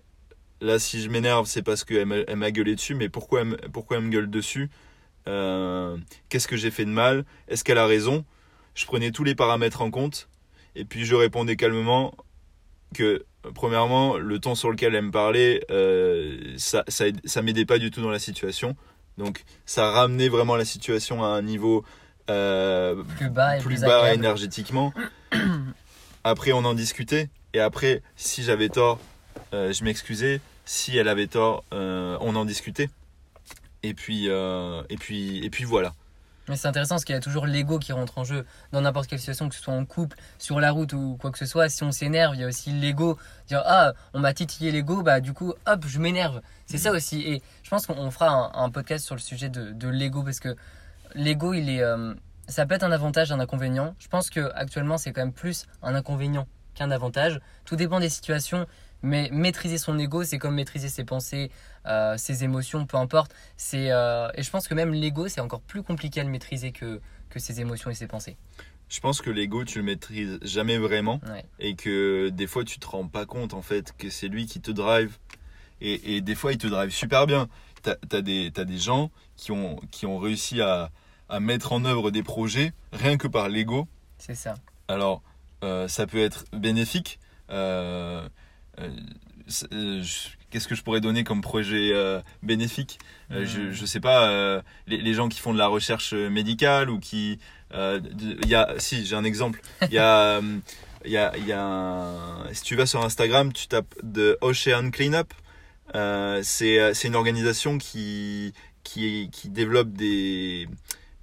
là 0.61 0.79
si 0.79 1.03
je 1.03 1.09
m'énerve 1.09 1.47
c'est 1.47 1.63
parce 1.63 1.85
qu'elle 1.85 2.07
m'a 2.07 2.51
gueulé 2.51 2.75
dessus 2.75 2.95
mais 2.95 3.09
pourquoi 3.09 3.43
elle, 3.43 3.57
pourquoi 3.73 3.97
elle 3.97 4.05
me 4.05 4.11
gueule 4.11 4.31
dessus? 4.31 4.71
Euh, 5.27 5.97
qu'est-ce 6.29 6.47
que 6.47 6.57
j'ai 6.57 6.71
fait 6.71 6.85
de 6.85 6.91
mal? 6.91 7.25
Est-ce 7.49 7.65
qu'elle 7.65 7.79
a 7.79 7.87
raison? 7.87 8.25
Je 8.75 8.85
prenais 8.85 9.11
tous 9.11 9.25
les 9.25 9.35
paramètres 9.35 9.83
en 9.83 9.91
compte 9.91 10.29
et 10.77 10.85
puis 10.85 11.05
je 11.05 11.15
répondais 11.15 11.57
calmement 11.57 12.15
que 12.95 13.25
premièrement 13.55 14.17
le 14.17 14.39
ton 14.39 14.55
sur 14.55 14.71
lequel 14.71 14.95
elle 14.95 15.07
me 15.07 15.11
parlait 15.11 15.65
ça 16.59 16.85
ça, 16.89 17.07
ça 17.25 17.43
m'aidait 17.43 17.67
pas 17.67 17.79
du 17.79 17.91
tout 17.91 18.03
dans 18.03 18.11
la 18.11 18.19
situation. 18.19 18.77
Donc 19.19 19.45
ça 19.65 19.91
ramenait 19.91 20.29
vraiment 20.29 20.57
la 20.57 20.65
situation 20.65 21.25
à 21.25 21.29
un 21.29 21.43
niveau 21.43 21.85
euh, 22.31 23.03
Plus 23.17 23.31
bas 23.31 23.57
et 23.57 23.61
plus 23.61 23.77
plus, 23.77 23.87
bas 23.87 24.13
énergétiquement. 24.13 24.93
Après, 26.25 26.53
on 26.53 26.65
en 26.65 26.75
discutait. 26.75 27.29
Et 27.53 27.61
après, 27.61 28.03
si 28.17 28.43
j'avais 28.43 28.69
tort, 28.69 28.99
euh, 29.53 29.73
je 29.73 29.85
m'excusais. 29.85 30.41
Si 30.65 30.97
elle 30.97 31.09
avait 31.09 31.27
tort, 31.27 31.65
euh, 31.73 32.17
on 32.21 32.35
en 32.35 32.45
discutait. 32.45 32.89
Et 33.83 33.93
puis, 33.93 34.27
et 34.27 34.97
puis, 34.99 35.45
et 35.45 35.51
puis 35.51 35.65
voilà. 35.65 35.93
Mais 36.49 36.57
c'est 36.57 36.69
intéressant 36.69 36.97
parce 36.97 37.05
qu'il 37.05 37.15
y 37.15 37.19
a 37.19 37.23
toujours 37.23 37.47
l'ego 37.47 37.79
qui 37.79 37.93
rentre 37.93 38.19
en 38.19 38.25
jeu 38.25 38.45
dans 38.73 38.83
n'importe 38.83 39.07
quelle 39.07 39.19
situation, 39.19 39.49
que 39.49 39.55
ce 39.55 39.63
soit 39.63 39.73
en 39.73 39.85
couple, 39.87 40.17
sur 40.39 40.61
la 40.61 40.73
route 40.73 40.93
ou 40.93 41.17
quoi 41.19 41.31
que 41.31 41.39
ce 41.39 41.47
soit. 41.47 41.69
Si 41.69 41.83
on 41.83 41.93
s'énerve, 41.93 42.35
il 42.35 42.41
y 42.41 42.45
a 42.45 42.47
aussi 42.47 42.71
l'ego. 42.71 43.19
Dire 43.49 43.63
ah, 43.65 43.93
on 44.13 44.21
m'a 44.21 44.35
titillé 44.35 44.71
l'ego, 44.71 45.03
bah 45.03 45.21
du 45.21 45.33
coup, 45.33 45.55
hop, 45.67 45.85
je 45.87 45.99
m'énerve. 45.99 46.43
C'est 46.67 46.79
ça 46.79 46.93
aussi. 46.93 47.23
Et 47.23 47.43
je 47.63 47.71
pense 47.71 47.87
qu'on 47.87 47.97
on 47.97 48.11
fera 48.11 48.29
un, 48.29 48.65
un 48.65 48.71
podcast 48.71 49.07
sur 49.07 49.15
le 49.15 49.21
sujet 49.21 49.49
de, 49.49 49.71
de 49.71 49.89
l'ego 49.89 50.23
parce 50.23 50.41
que 50.41 50.55
l'ego, 51.15 51.55
il 51.55 51.69
est, 51.69 51.83
euh, 51.83 52.15
ça 52.49 52.67
peut 52.67 52.75
être 52.75 52.83
un 52.83 52.93
avantage, 52.93 53.33
un 53.33 53.41
inconvénient. 53.41 53.95
Je 53.99 54.09
pense 54.09 54.31
que 54.31 54.51
actuellement, 54.55 54.99
c'est 54.99 55.13
quand 55.13 55.23
même 55.23 55.33
plus 55.33 55.67
un 55.83 55.95
inconvénient 55.95 56.47
qu'un 56.75 56.91
avantage. 56.91 57.41
Tout 57.65 57.77
dépend 57.77 58.01
des 58.01 58.09
situations. 58.09 58.67
Mais 59.03 59.29
maîtriser 59.31 59.77
son 59.77 59.99
ego, 59.99 60.25
c'est 60.25 60.39
comme 60.39 60.55
maîtriser 60.55 60.89
ses 60.89 61.05
pensées, 61.05 61.51
euh, 61.85 62.17
ses 62.17 62.43
émotions, 62.43 62.87
peu 62.87 62.97
importe. 62.97 63.35
C'est 63.59 63.91
euh, 63.91 64.31
et 64.35 64.43
je 64.43 64.51
pense 64.51 64.67
que 64.67 64.73
même 64.73 64.95
l'ego, 64.95 65.29
c'est 65.29 65.43
encore 65.43 65.61
plus 65.61 65.83
compliqué 65.83 66.21
à 66.21 66.25
le 66.25 66.31
maîtriser 66.31 66.73
que 66.73 67.03
que 67.29 67.39
ses 67.39 67.61
émotions 67.61 67.91
et 67.91 67.95
ses 67.95 68.07
pensées. 68.07 68.39
Je 68.89 69.01
pense 69.01 69.21
que 69.21 69.29
l'ego, 69.29 69.65
tu 69.65 69.79
le 69.79 69.85
maîtrises 69.85 70.39
jamais 70.41 70.79
vraiment. 70.79 71.21
Ouais. 71.29 71.45
Et 71.59 71.75
que 71.75 72.31
des 72.31 72.47
fois, 72.47 72.65
tu 72.65 72.79
te 72.79 72.87
rends 72.87 73.07
pas 73.07 73.27
compte, 73.27 73.53
en 73.53 73.61
fait, 73.61 73.93
que 73.99 74.09
c'est 74.09 74.29
lui 74.29 74.47
qui 74.47 74.63
te 74.63 74.71
drive. 74.71 75.19
Et, 75.83 76.17
et 76.17 76.21
des 76.23 76.35
fois, 76.35 76.53
il 76.53 76.59
te 76.59 76.67
drive 76.67 76.91
super 76.91 77.27
bien. 77.27 77.49
T'as 77.83 77.97
as 78.11 78.23
des 78.23 78.79
gens 78.79 79.11
qui 79.37 79.53
ont, 79.53 79.77
qui 79.91 80.07
ont 80.07 80.19
réussi 80.19 80.63
à, 80.63 80.91
à 81.35 81.41
mettre 81.41 81.73
en 81.73 81.85
œuvre 81.85 82.11
des 82.11 82.23
projets 82.23 82.73
rien 82.93 83.17
que 83.17 83.27
par 83.29 83.49
l'ego. 83.49 83.89
C'est 84.19 84.35
ça. 84.37 84.55
Alors, 84.89 85.23
euh, 85.65 85.89
ça 85.89 86.07
peut 86.07 86.19
être 86.23 86.45
bénéfique. 86.53 87.19
Euh, 87.51 88.27
euh, 88.81 90.03
Qu'est-ce 90.51 90.69
que 90.69 90.75
je 90.75 90.83
pourrais 90.83 91.01
donner 91.01 91.25
comme 91.25 91.41
projet 91.41 91.93
bénéfique? 92.43 92.99
Je, 93.31 93.61
Hmm. 93.69 93.73
je 93.73 93.87
sais 93.87 94.01
pas, 94.01 94.63
les, 94.87 94.99
les 94.99 95.15
gens 95.15 95.29
qui 95.29 95.41
font 95.41 95.53
de 95.53 95.59
la 95.59 95.67
recherche 95.67 96.13
médicale 96.15 96.89
ou 96.91 96.99
qui... 97.01 97.39
y 97.73 98.55
a, 98.55 98.75
si, 98.79 99.05
j'ai 99.05 99.17
un 99.17 99.25
exemple. 99.25 99.61
Il 99.83 99.93
y 99.93 99.99
a, 99.99 100.41
y 101.05 101.17
a, 101.17 101.37
y 101.39 101.53
a 101.53 101.61
un- 101.63 102.53
si 102.55 102.63
tu 102.63 102.77
vas 102.77 102.87
sur 102.87 103.05
Instagram, 103.05 103.53
tu 103.53 103.67
tapes 103.67 103.95
The 104.15 104.37
Ocean 104.41 104.91
Cleanup. 104.93 105.35
C'est 105.93 106.95
c'est 106.95 107.09
une 107.09 107.17
organisation 107.17 107.77
qui, 107.79 108.53
qui, 108.85 109.29
qui 109.33 109.49
développe 109.51 109.91
des, 109.93 110.69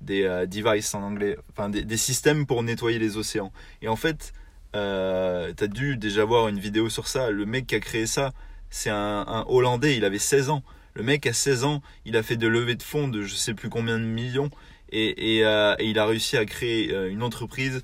des 0.02 0.24
euh, 0.24 0.46
devices 0.46 0.94
en 0.94 1.04
anglais, 1.04 1.38
enfin 1.52 1.70
des, 1.70 1.98
systèmes 1.98 2.46
pour 2.46 2.64
nettoyer 2.64 3.00
les 3.00 3.18
océans. 3.18 3.52
Et 3.82 3.88
en 3.88 3.96
fait, 3.96 4.34
euh, 4.76 5.54
tu 5.56 5.64
as 5.64 5.68
dû 5.68 5.98
déjà 5.98 6.26
voir 6.26 6.48
une 6.48 6.60
vidéo 6.60 6.90
sur 6.90 7.08
ça. 7.08 7.30
Le 7.30 7.46
mec 7.46 7.68
qui 7.68 7.76
a 7.76 7.80
créé 7.80 8.06
ça, 8.06 8.34
c'est 8.70 8.90
un, 8.90 9.46
Hollandais, 9.48 9.98
il 9.98 10.06
avait 10.06 10.20
16 10.20 10.50
ans. 10.50 10.64
Le 10.94 11.04
mec 11.04 11.26
à 11.26 11.34
16 11.34 11.64
ans, 11.64 11.82
il 12.06 12.18
a 12.18 12.24
fait 12.24 12.38
de 12.38 12.48
levées 12.48 12.76
de 12.76 12.84
fonds 12.84 13.08
de 13.08 13.22
je 13.22 13.36
sais 13.36 13.54
plus 13.54 13.70
combien 13.70 13.98
de 13.98 14.04
millions 14.04 14.50
et, 14.94 15.38
et, 15.38 15.46
euh, 15.46 15.74
il 15.80 16.00
a 16.00 16.06
réussi 16.06 16.36
à 16.36 16.46
créer 16.46 16.94
euh, 16.94 17.10
une 17.10 17.24
entreprise 17.24 17.82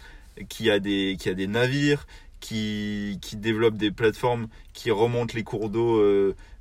qui 0.50 0.70
a 0.70 0.80
des, 0.80 1.16
qui 1.18 1.30
a 1.30 1.34
des 1.34 1.48
navires, 1.48 2.06
qui, 2.42 3.18
qui 3.22 3.38
développe 3.38 3.78
des 3.78 3.92
plateformes 3.92 4.48
qui 4.74 4.92
remontent 4.92 5.34
les 5.36 5.44
cours 5.44 5.70
d'eau 5.70 6.02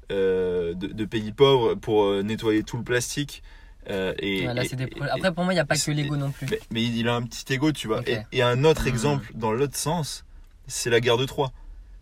de, 0.09 1.05
pays 1.05 1.33
pauvres 1.33 1.75
pour 1.75 2.23
nettoyer 2.23 2.63
tout 2.63 2.77
le 2.77 2.85
plastique. 2.85 3.43
Euh, 3.89 4.15
et, 4.19 4.43
Voilà, 4.45 4.65
et- 4.65 4.69
c'est 4.69 4.77
des 4.77 4.85
et- 4.85 4.89
pro- 4.89 5.05
Après, 5.05 5.33
pour 5.33 5.45
moi, 5.45 5.53
il 5.53 5.57
n'y 5.57 5.61
a 5.61 5.65
pas 5.65 5.77
que 5.77 5.91
l'ego 5.93 6.17
non 6.17 6.31
plus. 6.33 6.47
mais, 6.51 6.61
mais 6.71 6.83
il 6.85 7.09
a 7.09 7.15
un 7.15 7.23
petit 7.23 7.53
ego, 7.53 7.71
tu 7.73 7.87
vois. 7.87 8.03
Et, 8.09 8.19
et 8.33 8.43
un 8.43 8.65
autre 8.65 8.83
Mhm. 8.83 8.89
exemple 8.89 9.31
dans 9.35 9.53
l'autre 9.53 9.77
sens, 9.77 10.25
c'est 10.67 10.91
la 10.91 11.01
guerre 11.01 11.17
de 11.19 11.25
Troie. 11.25 11.53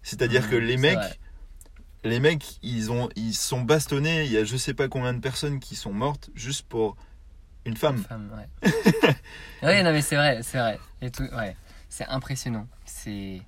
C'est-à-dire 0.03 0.43
Mhm, 0.45 0.51
que 0.51 0.57
les 0.57 0.77
mecs, 0.77 0.97
vrai. 0.99 1.19
les 2.05 2.21
mecs, 2.21 2.59
ils 2.63 2.91
ont, 2.93 3.09
ils 3.17 3.35
sont 3.35 3.61
bastonnés. 3.63 4.25
Il 4.25 4.33
y 4.33 4.37
a 4.39 4.45
je 4.45 4.57
sais 4.57 4.75
pas 4.75 4.89
combien 4.89 5.13
de 5.15 5.21
personnes 5.21 5.61
qui 5.61 5.77
sont 5.77 5.93
mortes 5.93 6.31
juste 6.35 6.67
pour 6.67 6.97
une 7.67 7.77
femme. 7.77 8.03
Femme, 8.09 8.31
ouais. 8.63 8.71
ouais, 9.63 9.83
non, 9.83 9.93
mais 9.93 10.03
c'est 10.03 10.17
vrai, 10.17 10.41
c'est 10.43 10.59
vrai. 10.59 10.79
Et 11.03 11.11
tout, 11.11 11.25
ouais. 11.25 11.57
C'est 11.89 12.07
impressionnant. 12.07 12.67
C'est. 12.85 13.41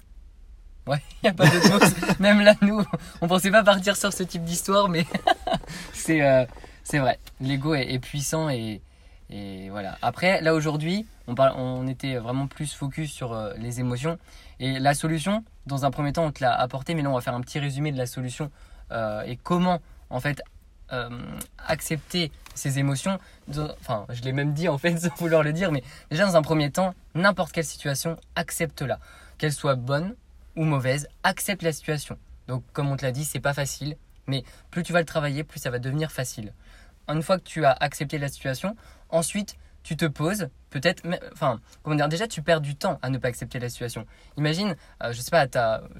Ouais, 0.86 1.02
il 1.22 1.28
a 1.28 1.32
pas 1.32 1.46
de 1.48 1.68
mots. 1.68 2.14
Même 2.20 2.40
là, 2.42 2.54
nous, 2.62 2.82
on 3.20 3.26
pensait 3.28 3.50
pas 3.50 3.62
partir 3.64 3.96
sur 3.96 4.12
ce 4.12 4.22
type 4.22 4.44
d'histoire, 4.44 4.88
mais 4.88 5.04
c'est 5.92 6.22
euh, 6.22 6.44
c'est 6.86 7.00
vrai. 7.00 7.18
L'ego 7.40 7.74
est, 7.74 7.98
puissant 7.98 8.48
et, 8.48 8.80
voilà. 9.70 9.98
Après, 10.02 10.40
là 10.40 10.54
aujourd'hui, 10.54 11.04
on, 11.26 11.88
était 11.88 12.14
vraiment 12.14 12.46
plus 12.46 12.72
focus 12.72 13.10
sur 13.10 13.32
euh, 13.32 13.54
les 13.58 13.80
émotions. 13.80 14.18
Et 14.60 14.78
la 14.78 14.94
solution, 14.94 15.42
dans 15.66 15.84
un 15.84 15.90
premier 15.90 16.12
temps, 16.12 16.26
on 16.26 16.30
te 16.30 16.44
l'a 16.44 16.54
apporté, 16.54 16.94
mais 16.94 17.02
là, 17.02 17.10
on 17.10 17.14
va 17.14 17.20
faire 17.20 17.34
un 17.34 17.40
petit 17.40 17.58
résumé 17.58 17.90
de 17.90 17.98
la 17.98 18.06
solution 18.06 18.52
euh, 18.92 19.22
et 19.22 19.36
comment, 19.36 19.80
en 20.10 20.20
fait, 20.20 20.40
euh, 20.92 21.10
accepter 21.66 22.30
ces 22.54 22.78
émotions. 22.78 23.18
Enfin, 23.80 24.06
je 24.10 24.22
l'ai 24.22 24.32
même 24.32 24.52
dit, 24.52 24.68
en 24.68 24.78
fait, 24.78 24.96
sans 25.00 25.12
vouloir 25.16 25.42
le 25.42 25.52
dire, 25.52 25.72
mais 25.72 25.82
déjà, 26.12 26.24
dans 26.24 26.36
un 26.36 26.42
premier 26.42 26.70
temps, 26.70 26.94
n'importe 27.16 27.50
quelle 27.50 27.64
situation, 27.64 28.16
accepte-la. 28.36 29.00
Qu'elle 29.38 29.52
soit 29.52 29.74
bonne 29.74 30.14
ou 30.54 30.62
mauvaise, 30.62 31.08
accepte 31.24 31.64
la 31.64 31.72
situation. 31.72 32.16
Donc, 32.46 32.62
comme 32.72 32.88
on 32.88 32.96
te 32.96 33.04
l'a 33.04 33.10
dit, 33.10 33.24
c'est 33.24 33.40
pas 33.40 33.54
facile, 33.54 33.96
mais 34.28 34.44
plus 34.70 34.84
tu 34.84 34.92
vas 34.92 35.00
le 35.00 35.04
travailler, 35.04 35.42
plus 35.42 35.58
ça 35.58 35.70
va 35.70 35.80
devenir 35.80 36.12
facile. 36.12 36.52
Une 37.08 37.22
fois 37.22 37.38
que 37.38 37.44
tu 37.44 37.64
as 37.64 37.72
accepté 37.72 38.18
la 38.18 38.28
situation, 38.28 38.76
ensuite, 39.10 39.56
tu 39.82 39.96
te 39.96 40.04
poses, 40.06 40.48
peut-être, 40.70 41.04
mais- 41.04 41.20
enfin, 41.32 41.60
comment 41.82 41.94
dire, 41.96 42.08
déjà, 42.08 42.26
tu 42.26 42.42
perds 42.42 42.60
du 42.60 42.74
temps 42.74 42.98
à 43.02 43.10
ne 43.10 43.18
pas 43.18 43.28
accepter 43.28 43.60
la 43.60 43.68
situation. 43.68 44.04
Imagine, 44.36 44.74
euh, 45.02 45.12
je 45.12 45.20
sais 45.20 45.30
pas, 45.30 45.46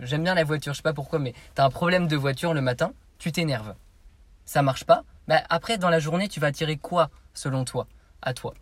j'aime 0.00 0.25
bien 0.25 0.34
la 0.34 0.42
voiture, 0.44 0.72
je 0.72 0.78
sais 0.78 0.82
pas 0.82 0.92
pourquoi, 0.92 1.18
mais 1.20 1.32
tu 1.54 1.60
as 1.60 1.64
un 1.64 1.70
problème 1.70 2.08
de 2.08 2.16
voiture 2.16 2.52
le 2.52 2.60
matin, 2.60 2.92
tu 3.18 3.30
t'énerves. 3.30 3.75
Ça 4.44 4.62
marche 4.62 4.84
pas, 4.84 5.04
bah, 5.28 5.42
après, 5.48 5.78
dans 5.78 5.90
la 5.90 6.00
journée, 6.00 6.28
tu 6.28 6.40
vas 6.40 6.48
attirer 6.48 6.76
quoi, 6.76 7.10
selon 7.34 7.64
toi, 7.64 7.86
à 8.22 8.34
toi 8.34 8.54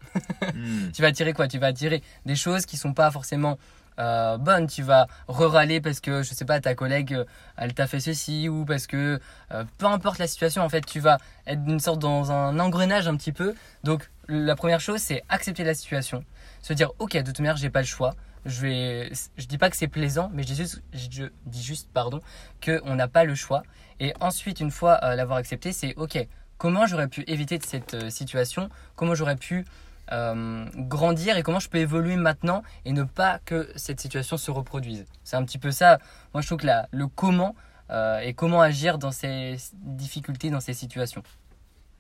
Hmm. 0.55 0.91
tu 0.93 1.01
vas 1.03 1.09
attirer 1.09 1.33
quoi? 1.33 1.49
Tu 1.49 1.59
vas 1.59 1.69
attirer 1.69 2.03
des 2.27 2.37
choses 2.37 2.67
qui 2.67 2.77
sont 2.77 2.93
pas 2.93 3.11
forcément 3.11 3.59
euh, 3.99 4.37
bonnes. 4.39 4.67
Tu 4.67 4.83
vas 4.83 5.07
re-râler 5.29 5.81
parce 5.81 6.01
que, 6.01 6.23
je 6.23 6.35
sais 6.35 6.45
pas, 6.45 6.61
ta 6.61 6.75
collègue, 6.75 7.15
euh, 7.15 7.25
elle 7.57 7.75
t'a 7.75 7.87
fait 7.87 8.01
ceci 8.01 8.49
ou 8.49 8.65
parce 8.65 8.87
que, 8.87 9.21
euh, 9.53 9.65
peu 9.79 9.87
importe 9.87 10.19
la 10.19 10.27
situation, 10.27 10.63
en 10.63 10.69
fait, 10.69 10.85
tu 10.85 11.01
vas 11.01 11.19
être 11.47 11.61
une 11.67 11.81
sorte 11.81 12.01
dans 12.01 12.33
un 12.33 12.59
engrenage 12.59 13.09
un 13.09 13.17
petit 13.17 13.33
peu. 13.33 13.55
Donc, 13.83 14.11
la 14.29 14.57
première 14.57 14.81
chose, 14.81 15.01
c'est 15.01 15.23
accepter 15.29 15.65
la 15.65 15.75
situation. 15.75 16.25
Se 16.63 16.73
dire, 16.73 16.91
ok, 16.99 17.17
de 17.17 17.23
toute 17.23 17.39
manière, 17.41 17.57
j'ai 17.57 17.71
pas 17.71 17.81
le 17.81 17.87
choix. 17.87 18.15
Je 18.47 18.61
vais, 18.61 19.13
je 19.37 19.47
dis 19.47 19.59
pas 19.59 19.71
que 19.71 19.77
c'est 19.77 19.89
plaisant, 19.89 20.31
mais 20.35 20.43
je 20.43 20.49
dis 20.49 20.57
juste, 20.57 20.83
je 20.93 21.25
dis 21.47 21.63
juste, 21.63 21.89
pardon, 21.93 22.21
que 22.61 22.81
on 22.85 22.95
n'a 22.95 23.09
pas 23.09 23.25
le 23.25 23.35
choix. 23.35 23.63
Et 24.01 24.13
ensuite, 24.21 24.61
une 24.61 24.71
fois 24.71 24.99
l'avoir 25.15 25.39
accepté, 25.39 25.73
c'est 25.73 25.95
ok. 25.97 26.27
Comment 26.59 26.87
j'aurais 26.87 27.09
pu 27.09 27.25
éviter 27.27 27.59
de 27.59 27.65
cette 27.65 28.11
situation? 28.11 28.69
Comment 28.97 29.15
j'aurais 29.15 29.37
pu 29.37 29.65
euh, 30.13 30.65
grandir 30.77 31.37
et 31.37 31.43
comment 31.43 31.61
je 31.61 31.69
peux 31.69 31.79
évoluer 31.79 32.17
maintenant 32.17 32.63
et 32.85 32.93
ne 32.93 33.05
pas 33.05 33.39
que 33.45 33.69
cette 33.77 34.01
situation 34.01 34.37
se 34.37 34.51
reproduise. 34.51 35.05
C'est 35.25 35.37
un 35.37 35.45
petit 35.45 35.59
peu 35.59 35.71
ça. 35.71 35.99
Moi, 36.33 36.41
je 36.43 36.47
trouve 36.47 36.59
que 36.59 36.67
la- 36.67 36.89
le 36.91 37.07
comment 37.07 37.55
euh, 37.91 38.19
et 38.21 38.33
comment 38.35 38.61
agir 38.63 38.99
dans 38.99 39.11
ces 39.13 39.57
difficultés, 39.75 40.51
dans 40.51 40.61
ces 40.61 40.73
situations. 40.75 41.23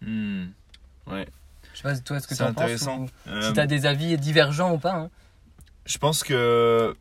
Hmm. 0.00 0.46
Ouais. 1.06 1.28
Je 1.72 1.78
sais 1.78 1.82
pas 1.82 1.96
toi 1.98 2.20
ce 2.20 2.26
que 2.28 2.34
tu 2.34 2.52
penses 2.54 2.86
ou 2.86 3.06
Euh, 3.28 3.42
si 3.42 3.52
tu 3.52 3.60
as 3.60 3.66
des 3.66 3.84
avis 3.86 4.16
divergents 4.16 4.72
ou 4.72 4.78
pas. 4.78 4.94
hein. 4.94 5.10
Je 5.86 5.98
pense 5.98 6.22
que 6.22 6.96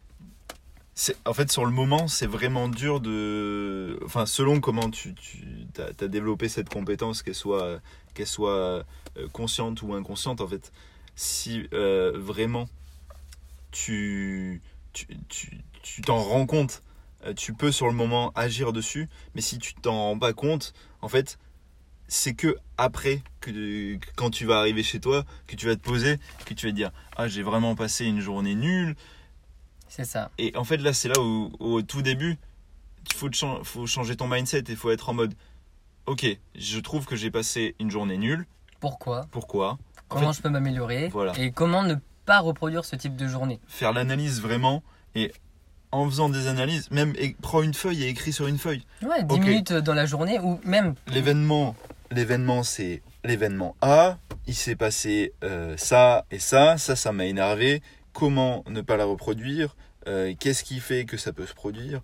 en 1.25 1.33
fait 1.33 1.51
sur 1.51 1.65
le 1.65 1.72
moment 1.72 2.07
c'est 2.07 2.27
vraiment 2.27 2.67
dur 2.67 3.00
de 3.00 4.00
enfin 4.05 4.25
selon 4.25 4.60
comment 4.60 4.89
tu, 4.89 5.15
tu 5.15 5.43
as, 5.79 6.07
développé 6.07 6.50
cette 6.50 6.69
compétence 6.69 7.24
qu'elle 7.24 7.33
soit 7.36 7.79
qu'elle 8.13 8.27
soit 8.27 8.83
consciente 9.31 9.81
ou 9.81 9.93
inconsciente 9.93 10.41
en 10.41 10.48
fait 10.48 10.72
si 11.15 11.67
euh, 11.74 12.13
vraiment 12.15 12.67
tu 13.72 14.62
tu 14.93 15.08
tu 15.29 15.60
tu 15.82 16.01
t'en 16.01 16.22
rends 16.22 16.46
compte 16.46 16.84
euh, 17.25 17.34
tu 17.34 17.53
peux 17.53 17.72
sur 17.72 17.88
le 17.88 17.93
moment 17.93 18.32
agir 18.36 18.74
dessus 18.74 19.10
mais 19.36 19.41
si 19.41 19.58
tu 19.60 19.74
t'en 19.75 19.93
rends 19.93 20.20
pas 20.20 20.34
compte 20.34 20.74
en 21.01 21.08
fait 21.08 21.38
c'est 22.08 22.34
que 22.34 22.58
après 22.77 23.22
que, 23.41 23.98
quand 24.15 24.29
tu 24.29 24.46
vas 24.46 24.60
arriver 24.60 24.84
chez 24.84 25.00
toi 25.00 25.25
que 25.48 25.55
tu 25.55 25.65
vas 25.65 25.75
te 25.75 25.82
poser 25.82 26.17
que 26.46 26.53
tu 26.53 26.65
vas 26.67 26.72
te 26.72 26.75
dire 26.75 26.91
ah 27.15 27.27
j'ai 27.27 27.43
vraiment 27.43 27.75
passé 27.75 28.05
une 28.05 28.20
journée 28.20 28.55
nulle 28.55 28.96
C'est 29.88 30.05
ça. 30.05 30.32
et 30.38 30.55
en 30.55 30.63
fait, 30.63 30.77
là, 30.77 30.91
c'est 30.91 31.08
là 31.08 31.22
où, 31.22 31.51
au 31.60 31.82
tout 31.84 32.01
début, 32.01 32.38
il 33.05 33.13
faut, 33.13 33.29
faut 33.63 33.86
changer 33.86 34.15
ton 34.15 34.27
mindset 34.27 34.60
et 34.60 34.72
il 34.72 34.75
faut 34.75 34.89
être 34.89 35.10
en 35.10 35.13
mode 35.13 35.36
Ok, 36.05 36.25
je 36.55 36.79
trouve 36.79 37.05
que 37.05 37.15
j'ai 37.15 37.32
passé 37.32 37.75
une 37.79 37.89
journée 37.89 38.17
nulle. 38.17 38.46
Pourquoi? 38.79 39.27
Pourquoi? 39.32 39.77
Comment 40.13 40.32
fait, 40.32 40.38
je 40.38 40.41
peux 40.43 40.50
m'améliorer 40.50 41.10
voilà. 41.10 41.34
Et 41.38 41.51
comment 41.51 41.84
ne 41.84 41.96
pas 42.25 42.39
reproduire 42.39 42.86
ce 42.86 42.96
type 42.96 43.15
de 43.15 43.27
journée 43.27 43.60
faire 43.67 43.91
l'analyse 43.93 44.41
vraiment 44.41 44.84
et 45.15 45.32
en 45.91 46.10
faisant 46.10 46.27
des 46.29 46.48
analyses, 46.48 46.89
même 46.89 47.13
et, 47.20 47.36
prends 47.41 47.62
une 47.62 47.74
feuille 47.75 48.03
et 48.03 48.08
écris 48.10 48.34
sur 48.34 48.48
une 48.48 48.58
feuille. 48.58 48.84
Ouais, 49.03 49.24
10 49.24 49.36
Ok. 49.36 49.41
minutes 49.41 49.74
dans 49.74 49.93
la 49.93 50.08
journée 50.08 50.39
ou 50.39 50.60
même. 50.65 50.96
L'événement, 51.08 51.75
l'événement, 52.10 52.63
c'est 52.63 53.03
l'événement 53.24 53.75
A. 53.82 54.17
Il 54.48 54.55
s'est 54.55 54.75
passé 54.75 55.34
euh, 55.43 55.75
ça 55.77 56.25
et 56.32 56.39
ça. 56.39 56.77
Ça, 56.79 56.96
ça 56.96 57.12
m'a 57.12 57.25
énervé. 57.25 57.84
Comment 58.12 58.63
ne 58.67 58.82
pas 58.82 58.98
la 58.98 59.05
reproduire 59.05 59.75
Euh, 60.08 60.34
Qu'est-ce 60.39 60.63
qui 60.63 60.79
fait 60.79 61.05
que 61.05 61.15
ça 61.15 61.32
peut 61.32 61.46
se 61.46 61.53
produire 61.53 62.01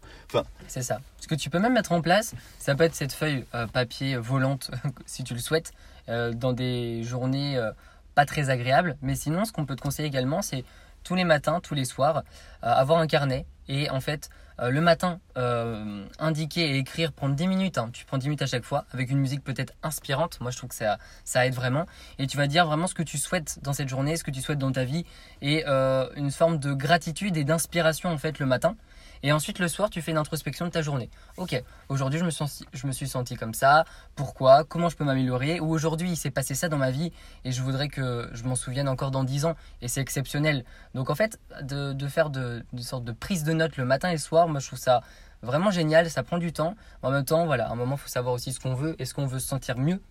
C'est 0.68 0.84
ça. 0.84 1.00
Ce 1.20 1.28
que 1.28 1.36
tu 1.36 1.50
peux 1.50 1.60
même 1.60 1.74
mettre 1.74 1.92
en 1.92 2.02
place, 2.02 2.34
ça 2.60 2.76
peut 2.76 2.84
être 2.84 2.96
cette 2.96 3.12
feuille 3.12 3.44
euh, 3.56 3.66
papier 3.68 4.16
volante, 4.18 4.72
si 5.06 5.24
tu 5.24 5.34
le 5.34 5.40
souhaites, 5.40 5.74
euh, 6.10 6.32
dans 6.32 6.54
des 6.54 7.04
journées 7.04 7.58
euh, 7.58 7.72
pas 8.16 8.26
très 8.26 8.50
agréables. 8.50 8.98
Mais 9.02 9.16
sinon, 9.16 9.46
ce 9.46 9.52
qu'on 9.52 9.66
peut 9.66 9.76
te 9.76 9.82
conseiller 9.82 10.08
également, 10.08 10.42
c'est 10.42 10.64
tous 11.04 11.16
les 11.16 11.24
matins, 11.24 11.60
tous 11.62 11.76
les 11.76 11.86
soirs, 11.86 12.24
euh, 12.64 12.74
avoir 12.74 13.00
un 13.00 13.08
carnet 13.08 13.46
et 13.68 13.90
en 13.90 14.00
fait, 14.02 14.30
euh, 14.60 14.72
le 14.72 14.82
matin, 14.82 15.20
euh, 15.38 16.06
indiquer 16.18 16.72
et 16.72 16.78
écrire, 16.78 17.14
prendre 17.14 17.36
10 17.36 17.48
minutes. 17.48 17.78
hein. 17.78 17.90
tu 17.94 18.04
prends 18.06 18.18
10 18.18 18.28
minutes 18.28 18.42
à 18.42 18.48
chaque 18.48 18.64
fois, 18.64 18.86
avec 18.92 19.10
une 19.10 19.20
musique 19.20 19.44
peut-être 19.44 19.74
inspirante. 19.84 20.42
Moi, 20.42 20.52
je 20.52 20.58
trouve 20.58 20.70
que 20.70 20.76
ça, 20.76 20.98
ça 21.24 21.46
aide 21.46 21.54
vraiment. 21.54 21.86
Et 22.18 22.28
tu 22.28 22.36
vas 22.36 22.48
dire 22.48 22.66
vraiment 22.66 22.88
ce 22.88 22.96
que 22.96 23.04
tu 23.04 23.18
souhaites 23.18 23.60
dans 23.62 23.74
cette 23.74 23.90
journée, 23.90 24.18
ce 24.18 24.24
que 24.24 24.32
tu 24.32 24.42
souhaites 24.42 24.58
dans 24.60 24.72
ta 24.72 24.84
vie, 24.84 25.06
et 25.42 25.66
une 25.66 26.32
forme 26.32 26.58
de 26.58 26.74
gratitude 26.74 27.38
et 27.38 27.44
d'inspiration 27.44 28.10
en 28.10 28.18
fait 28.18 28.40
le 28.40 28.46
matin. 28.46 28.76
Et 29.24 29.32
ensuite, 29.32 29.60
le 29.60 29.68
soir, 29.68 29.90
tu 29.90 30.02
fais 30.02 30.12
une 30.12 30.18
introspection 30.18 30.66
de 30.66 30.72
ta 30.72 30.82
journée. 30.82 31.10
Ok, 31.38 31.62
aujourd'hui, 31.90 32.20
je, 32.20 32.26
me 32.26 32.30
je 32.74 32.88
me 32.88 32.92
suis 32.92 33.08
senti 33.08 33.36
comme 33.36 33.54
ça. 33.54 33.86
Pourquoi? 34.16 34.64
Comment 34.64 34.90
je 34.90 34.96
peux 34.96 35.04
m'améliorer? 35.04 35.60
Ou 35.60 35.70
aujourd'hui, 35.72 36.12
il 36.12 36.16
s'est 36.16 36.32
passé 36.32 36.56
ça 36.56 36.70
dans 36.70 36.78
ma 36.78 36.92
vie 36.92 37.12
et 37.44 37.52
je 37.52 37.62
voudrais 37.62 37.90
que 37.90 38.30
je 38.34 38.44
m'en 38.44 38.56
souvienne 38.56 38.88
encore 38.88 39.12
dans 39.12 39.24
10 39.24 39.46
ans. 39.46 39.56
Et 39.82 39.88
c'est 39.88 40.02
exceptionnel. 40.02 40.64
Donc, 40.94 41.10
en 41.10 41.16
fait, 41.16 41.40
de, 41.62 41.94
de 41.94 42.08
faire 42.08 42.30
de, 42.30 42.64
une 42.74 42.80
sorte 42.80 43.04
de 43.04 43.12
prise 43.12 43.44
de 43.44 43.54
notes 43.54 43.78
le 43.78 43.86
matin 43.86 44.10
et 44.10 44.14
le 44.14 44.18
soir, 44.18 44.48
moi, 44.48 44.60
je 44.60 44.68
trouve 44.68 44.80
ça 44.80 45.02
vraiment 45.42 45.72
génial. 45.72 46.10
Ça 46.10 46.24
prend 46.24 46.38
du 46.38 46.54
temps. 46.54 46.76
En 47.02 47.12
même 47.12 47.26
temps, 47.26 47.46
voilà, 47.46 47.68
à 47.68 47.72
un 47.72 47.76
moment, 47.76 47.96
il 47.96 48.02
faut 48.02 48.08
savoir 48.08 48.34
aussi 48.34 48.54
ce 48.54 48.60
qu'on 48.60 48.74
veut. 48.74 48.96
Est-ce 49.00 49.14
qu'on 49.14 49.28
veut 49.28 49.40
se 49.40 49.48
sentir 49.48 49.78
mieux 49.78 50.02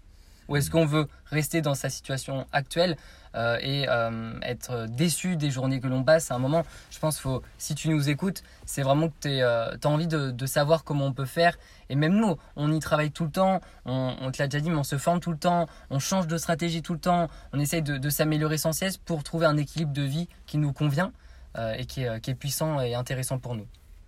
ou 0.49 0.57
est-ce 0.57 0.71
qu'on 0.71 0.87
veut 0.87 1.09
rester 1.26 1.61
dans 1.61 1.75
sa 1.75 1.90
situation 1.90 2.47
actuelle 2.52 2.97
euh, 3.35 3.59
et 3.61 3.87
euh, 3.88 4.38
être 4.43 4.87
déçu 4.88 5.37
des 5.37 5.50
journées 5.50 5.81
que 5.81 5.87
l'on 5.87 6.02
passe 6.02 6.31
À 6.31 6.35
un 6.35 6.38
moment, 6.38 6.64
je 6.90 6.99
pense 6.99 7.19
faut, 7.19 7.43
si 7.59 7.75
tu 7.75 7.90
nous 7.90 8.09
écoutes, 8.09 8.43
c'est 8.64 8.83
vraiment 8.83 9.09
que 9.09 9.14
tu 9.21 9.43
as 9.43 9.90
envie 9.90 10.07
de, 10.07 10.47
savoir 10.47 10.85
comment 10.85 11.07
on 11.07 11.12
peut 11.12 11.26
faire. 11.26 11.59
Et 11.90 11.95
même 11.95 12.17
nous, 12.17 12.37
on 12.57 12.73
y 12.73 12.78
travaille 12.81 13.11
tout 13.11 13.25
le 13.25 13.31
temps, 13.31 13.61
on, 13.85 14.31
te 14.33 14.43
l'a 14.43 14.49
déjà 14.49 14.61
dit, 14.61 14.71
mais 14.71 14.76
on 14.76 14.85
se 14.85 14.99
forme 14.99 15.21
tout 15.21 15.31
le 15.31 15.38
temps, 15.38 15.67
on 15.90 15.99
change 15.99 16.26
de 16.26 16.38
stratégie 16.38 16.83
tout 16.83 16.95
le 16.95 16.99
temps, 17.00 17.28
on 17.52 17.61
essaye 17.61 17.83
de, 17.83 18.11
s'améliorer 18.11 18.59
sans 18.59 18.73
cesse 18.73 18.97
pour 18.97 19.23
trouver 19.23 19.47
un 19.47 19.57
équilibre 19.59 19.93
de 19.93 20.02
vie 20.02 20.28
qui 20.47 20.57
nous 20.57 20.73
convient 20.73 21.12
euh, 21.59 21.75
et 21.75 21.85
qui 21.85 22.02
est, 22.02 22.21
qui 22.21 22.31
est 22.31 22.35
puissant 22.35 22.81
et 22.81 22.95
intéressant 22.95 23.38
pour 23.38 23.55
nous. 23.55 23.67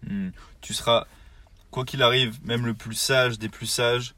Hmm. 0.08 0.30
Tu 0.62 0.72
seras, 0.72 1.06
quoi 1.70 1.84
qu'il 1.84 2.02
arrive, 2.02 2.38
même 2.44 2.64
le 2.66 2.74
plus 2.74 2.94
sage 2.94 3.38
des 3.38 3.48
plus 3.48 3.66
sages, 3.66 4.14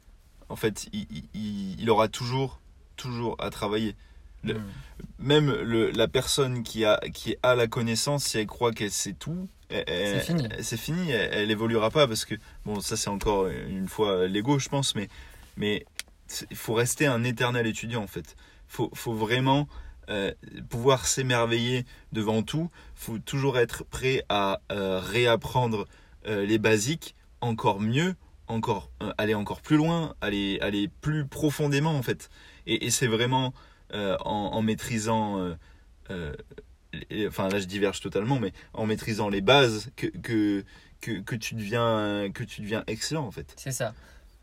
en 0.49 0.55
fait, 0.55 0.87
il, 0.93 1.07
il- 1.33 1.79
il 1.79 1.89
aura 1.89 2.07
toujours, 2.07 2.59
toujours 2.95 3.35
à 3.39 3.49
travailler. 3.49 3.95
Le- 4.43 4.55
Mm. 4.55 4.63
Même 5.19 5.51
le- 5.51 5.89
la 5.91 6.07
personne 6.09 6.63
qui 6.63 6.83
a, 6.85 6.99
qui 7.13 7.35
a 7.43 7.55
la 7.55 7.67
connaissance, 7.67 8.25
si 8.25 8.37
elle 8.37 8.45
croit 8.47 8.71
qu'elle 8.73 8.91
sait 8.91 9.13
tout, 9.13 9.47
C'est 9.69 10.19
fini. 10.19 10.47
C'est 10.61 10.77
fini, 10.77 11.09
elle, 11.11 11.29
elle 11.33 11.51
évoluera 11.51 11.89
pas 11.89 12.07
parce 12.07 12.25
que, 12.25 12.35
bon, 12.65 12.79
ça 12.81 12.95
c'est 12.97 13.09
encore 13.09 13.47
une 13.47 13.87
fois 13.87 14.27
l'ego, 14.27 14.59
je 14.59 14.69
pense, 14.69 14.93
mais, 14.95 15.07
il 16.51 16.57
faut 16.57 16.73
rester 16.73 17.05
un 17.07 17.23
éternel 17.23 17.65
étudiant 17.67 18.03
en 18.03 18.07
fait. 18.07 18.35
Faut, 18.67 18.89
faut 18.93 19.13
vraiment 19.13 19.67
euh, 20.09 20.31
pouvoir 20.69 21.05
s'émerveiller 21.07 21.85
devant 22.11 22.43
tout. 22.43 22.69
Faut 22.95 23.17
toujours 23.19 23.57
être 23.57 23.83
prêt 23.85 24.23
à 24.29 24.59
euh, 24.71 24.99
réapprendre 24.99 25.85
euh, 26.27 26.45
les 26.45 26.57
basiques 26.59 27.15
encore 27.41 27.79
mieux, 27.79 28.15
encore 28.47 28.89
euh, 29.01 29.13
aller 29.17 29.35
encore 29.35 29.61
plus 29.61 29.77
loin, 29.77 30.15
aller 30.21 30.59
aller 30.61 30.89
plus 31.01 31.25
profondément 31.25 31.95
en 31.95 32.01
fait. 32.01 32.29
Et, 32.65 32.89
c'est 32.91 33.07
vraiment 33.07 33.53
euh, 33.93 34.17
en, 34.19 34.61
maîtrisant, 34.61 35.37
euh, 36.09 36.35
enfin 37.27 37.49
là 37.49 37.59
je 37.59 37.65
diverge 37.65 37.99
totalement, 37.99 38.39
mais 38.39 38.53
en 38.73 38.85
maîtrisant 38.85 39.29
les 39.29 39.41
bases 39.41 39.91
que 39.95 40.07
que, 40.07 40.63
que, 41.01 41.19
que 41.19 41.35
tu 41.35 41.55
deviens 41.55 42.29
que 42.33 42.43
tu 42.43 42.61
deviens 42.61 42.83
excellent 42.87 43.25
en 43.25 43.31
fait. 43.31 43.53
C'est 43.57 43.71
ça. 43.71 43.93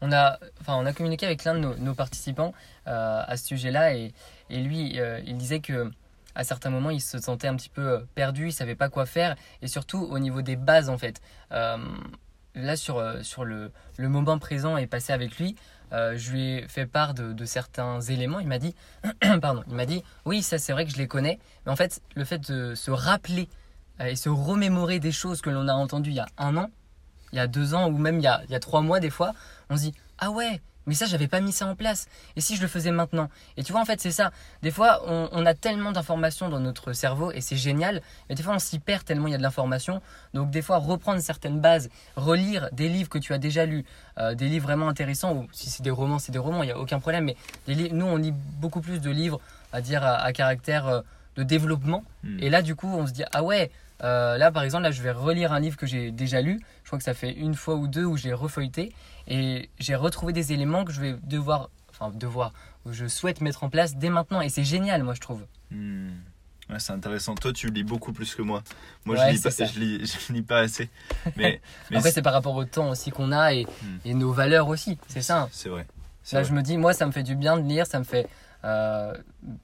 on 0.00 0.12
a, 0.12 0.38
enfin, 0.60 0.74
on 0.76 0.86
a 0.86 0.92
communiqué 0.92 1.26
avec 1.26 1.44
l'un 1.44 1.54
de 1.54 1.60
nos, 1.78 1.94
participants 1.94 2.52
à 2.86 3.36
ce 3.36 3.46
sujet-là 3.46 3.94
et, 3.94 4.12
et 4.50 4.60
lui, 4.60 4.98
il 5.26 5.36
disait 5.36 5.60
que 5.60 5.90
à 6.36 6.44
certains 6.44 6.70
moments, 6.70 6.90
il 6.90 7.00
se 7.00 7.18
sentait 7.18 7.48
un 7.48 7.56
petit 7.56 7.68
peu 7.68 8.06
perdu, 8.14 8.48
il 8.48 8.52
savait 8.52 8.76
pas 8.76 8.88
quoi 8.88 9.04
faire 9.04 9.34
et 9.62 9.66
surtout 9.66 9.98
au 9.98 10.18
niveau 10.18 10.42
des 10.42 10.56
bases 10.56 10.88
en 10.88 10.98
fait. 10.98 11.20
Là, 12.60 12.76
sur, 12.76 12.98
euh, 12.98 13.22
sur 13.22 13.44
le, 13.44 13.72
le 13.96 14.08
moment 14.08 14.38
présent 14.38 14.76
et 14.76 14.86
passé 14.86 15.12
avec 15.12 15.38
lui, 15.38 15.56
euh, 15.92 16.16
je 16.16 16.30
lui 16.30 16.42
ai 16.42 16.68
fait 16.68 16.86
part 16.86 17.14
de, 17.14 17.44
certains 17.44 18.00
éléments. 18.00 18.40
Il 18.40 18.46
m'a 18.46 18.58
dit, 18.58 18.74
pardon, 19.40 19.62
il 19.68 19.74
m'a 19.74 19.86
dit, 19.86 20.02
oui, 20.24 20.42
ça 20.42 20.58
c'est 20.58 20.72
vrai 20.72 20.84
que 20.84 20.92
je 20.92 20.98
les 20.98 21.08
connais, 21.08 21.38
mais 21.66 21.72
en 21.72 21.76
fait, 21.76 22.00
le 22.14 22.24
fait 22.24 22.50
de 22.50 22.74
se 22.74 22.90
rappeler 22.90 23.48
euh, 24.00 24.06
et 24.06 24.16
se 24.16 24.28
remémorer 24.28 25.00
des 25.00 25.12
choses 25.12 25.40
que 25.40 25.50
l'on 25.50 25.68
a 25.68 25.74
entendues 25.74 26.10
il 26.10 26.16
y 26.16 26.20
a 26.20 26.28
un 26.38 26.56
an, 26.56 26.70
il 27.32 27.36
y 27.36 27.40
a 27.40 27.46
deux 27.46 27.74
ans 27.74 27.88
ou 27.88 27.98
même 27.98 28.18
il 28.18 28.22
y 28.22 28.28
a, 28.28 28.42
il 28.44 28.50
y 28.50 28.54
a 28.54 28.60
trois 28.60 28.82
mois 28.82 29.00
des 29.00 29.10
fois, 29.10 29.32
on 29.68 29.76
se 29.76 29.82
dit 29.82 29.94
ah 30.18 30.30
ouais, 30.30 30.60
mais 30.90 30.96
ça 30.96 31.06
j'avais 31.06 31.28
pas 31.28 31.40
mis 31.40 31.52
ça 31.52 31.66
en 31.66 31.76
place. 31.76 32.08
Et 32.34 32.40
si 32.42 32.56
je 32.56 32.62
le 32.62 32.66
faisais 32.66 32.90
maintenant? 32.90 33.30
Et 33.56 33.62
tu 33.62 33.70
vois 33.70 33.80
en 33.80 33.84
fait 33.84 34.00
c'est 34.00 34.10
ça. 34.10 34.32
Des 34.62 34.72
fois 34.72 35.02
on, 35.06 35.28
on 35.30 35.46
a 35.46 35.54
tellement 35.54 35.92
d'informations 35.92 36.48
dans 36.48 36.58
notre 36.58 36.92
cerveau 36.92 37.30
et 37.30 37.40
c'est 37.40 37.56
génial, 37.56 38.02
mais 38.28 38.34
des 38.34 38.42
fois 38.42 38.54
on 38.54 38.58
s'y 38.58 38.80
perd 38.80 39.04
tellement 39.04 39.28
il 39.28 39.30
y 39.30 39.34
a 39.34 39.38
de 39.38 39.42
l'information. 39.42 40.02
Donc 40.34 40.50
des 40.50 40.62
fois 40.62 40.78
reprendre 40.78 41.20
certaines 41.20 41.60
bases, 41.60 41.88
relire 42.16 42.68
des 42.72 42.88
livres 42.88 43.08
que 43.08 43.18
tu 43.18 43.32
as 43.32 43.38
déjà 43.38 43.64
lus, 43.66 43.84
euh, 44.18 44.34
des 44.34 44.48
livres 44.48 44.66
vraiment 44.66 44.88
intéressants 44.88 45.32
ou 45.34 45.46
si 45.52 45.70
c'est 45.70 45.84
des 45.84 45.90
romans 45.90 46.18
c'est 46.18 46.32
des 46.32 46.40
romans, 46.40 46.64
il 46.64 46.68
y 46.68 46.72
a 46.72 46.78
aucun 46.78 46.98
problème. 46.98 47.24
Mais 47.24 47.36
des 47.68 47.90
nous 47.90 48.06
on 48.06 48.16
lit 48.16 48.34
beaucoup 48.60 48.80
plus 48.80 49.00
de 49.00 49.10
livres 49.10 49.40
à 49.72 49.80
dire 49.80 50.04
à, 50.04 50.16
à 50.16 50.32
caractère 50.32 50.88
euh, 50.88 51.00
de 51.36 51.42
développement. 51.44 52.04
Hmm. 52.24 52.38
Et 52.40 52.50
là, 52.50 52.62
du 52.62 52.74
coup, 52.74 52.88
on 52.88 53.06
se 53.06 53.12
dit 53.12 53.24
ah 53.32 53.42
ouais, 53.42 53.70
euh, 54.02 54.38
là 54.38 54.50
par 54.50 54.62
exemple, 54.62 54.84
là 54.84 54.90
je 54.90 55.02
vais 55.02 55.10
relire 55.12 55.52
un 55.52 55.60
livre 55.60 55.76
que 55.76 55.86
j'ai 55.86 56.10
déjà 56.10 56.40
lu. 56.40 56.60
Je 56.82 56.88
crois 56.88 56.98
que 56.98 57.04
ça 57.04 57.14
fait 57.14 57.32
une 57.32 57.54
fois 57.54 57.74
ou 57.76 57.86
deux 57.88 58.04
où 58.04 58.16
je 58.16 58.24
l'ai 58.24 58.32
refeuilleté 58.32 58.92
et 59.28 59.70
j'ai 59.78 59.94
retrouvé 59.94 60.32
des 60.32 60.52
éléments 60.52 60.84
que 60.84 60.92
je 60.92 61.00
vais 61.00 61.14
devoir, 61.22 61.70
enfin 61.90 62.10
devoir, 62.14 62.52
où 62.86 62.92
je 62.92 63.06
souhaite 63.06 63.40
mettre 63.40 63.62
en 63.64 63.68
place 63.70 63.96
dès 63.96 64.10
maintenant. 64.10 64.40
Et 64.40 64.48
c'est 64.48 64.64
génial, 64.64 65.02
moi 65.02 65.14
je 65.14 65.20
trouve. 65.20 65.44
Hmm. 65.70 66.10
Ouais, 66.68 66.78
c'est 66.78 66.92
intéressant. 66.92 67.34
Toi, 67.34 67.52
tu 67.52 67.68
lis 67.68 67.82
beaucoup 67.82 68.12
plus 68.12 68.32
que 68.32 68.42
moi. 68.42 68.62
Moi, 69.04 69.16
Ouais, 69.16 69.30
je, 69.30 69.32
lis 69.34 69.40
pas, 69.42 69.50
je, 69.50 69.80
lis, 69.80 70.18
je 70.28 70.32
lis 70.32 70.42
pas 70.42 70.60
assez. 70.60 70.88
Mais, 71.36 71.60
mais 71.90 71.96
Après, 71.96 72.12
c'est 72.12 72.22
par 72.22 72.32
rapport 72.32 72.54
au 72.54 72.64
temps 72.64 72.90
aussi 72.90 73.10
qu'on 73.10 73.32
a 73.32 73.52
et, 73.54 73.64
Hmm. 73.82 73.96
et 74.04 74.14
nos 74.14 74.32
valeurs 74.32 74.68
aussi. 74.68 74.96
C'est 75.08 75.20
ça. 75.20 75.42
hein. 75.42 75.48
c'est 75.50 75.68
vrai. 75.68 75.84
Là, 76.32 76.42
vrai. 76.42 76.44
je 76.48 76.54
me 76.54 76.62
dis, 76.62 76.76
moi, 76.78 76.92
ça 76.92 77.06
me 77.06 77.10
fait 77.12 77.24
du 77.24 77.34
bien 77.34 77.56
de 77.58 77.66
lire, 77.68 77.86
ça 77.88 77.98
me 77.98 78.04
fait, 78.04 78.28
euh, 78.64 79.14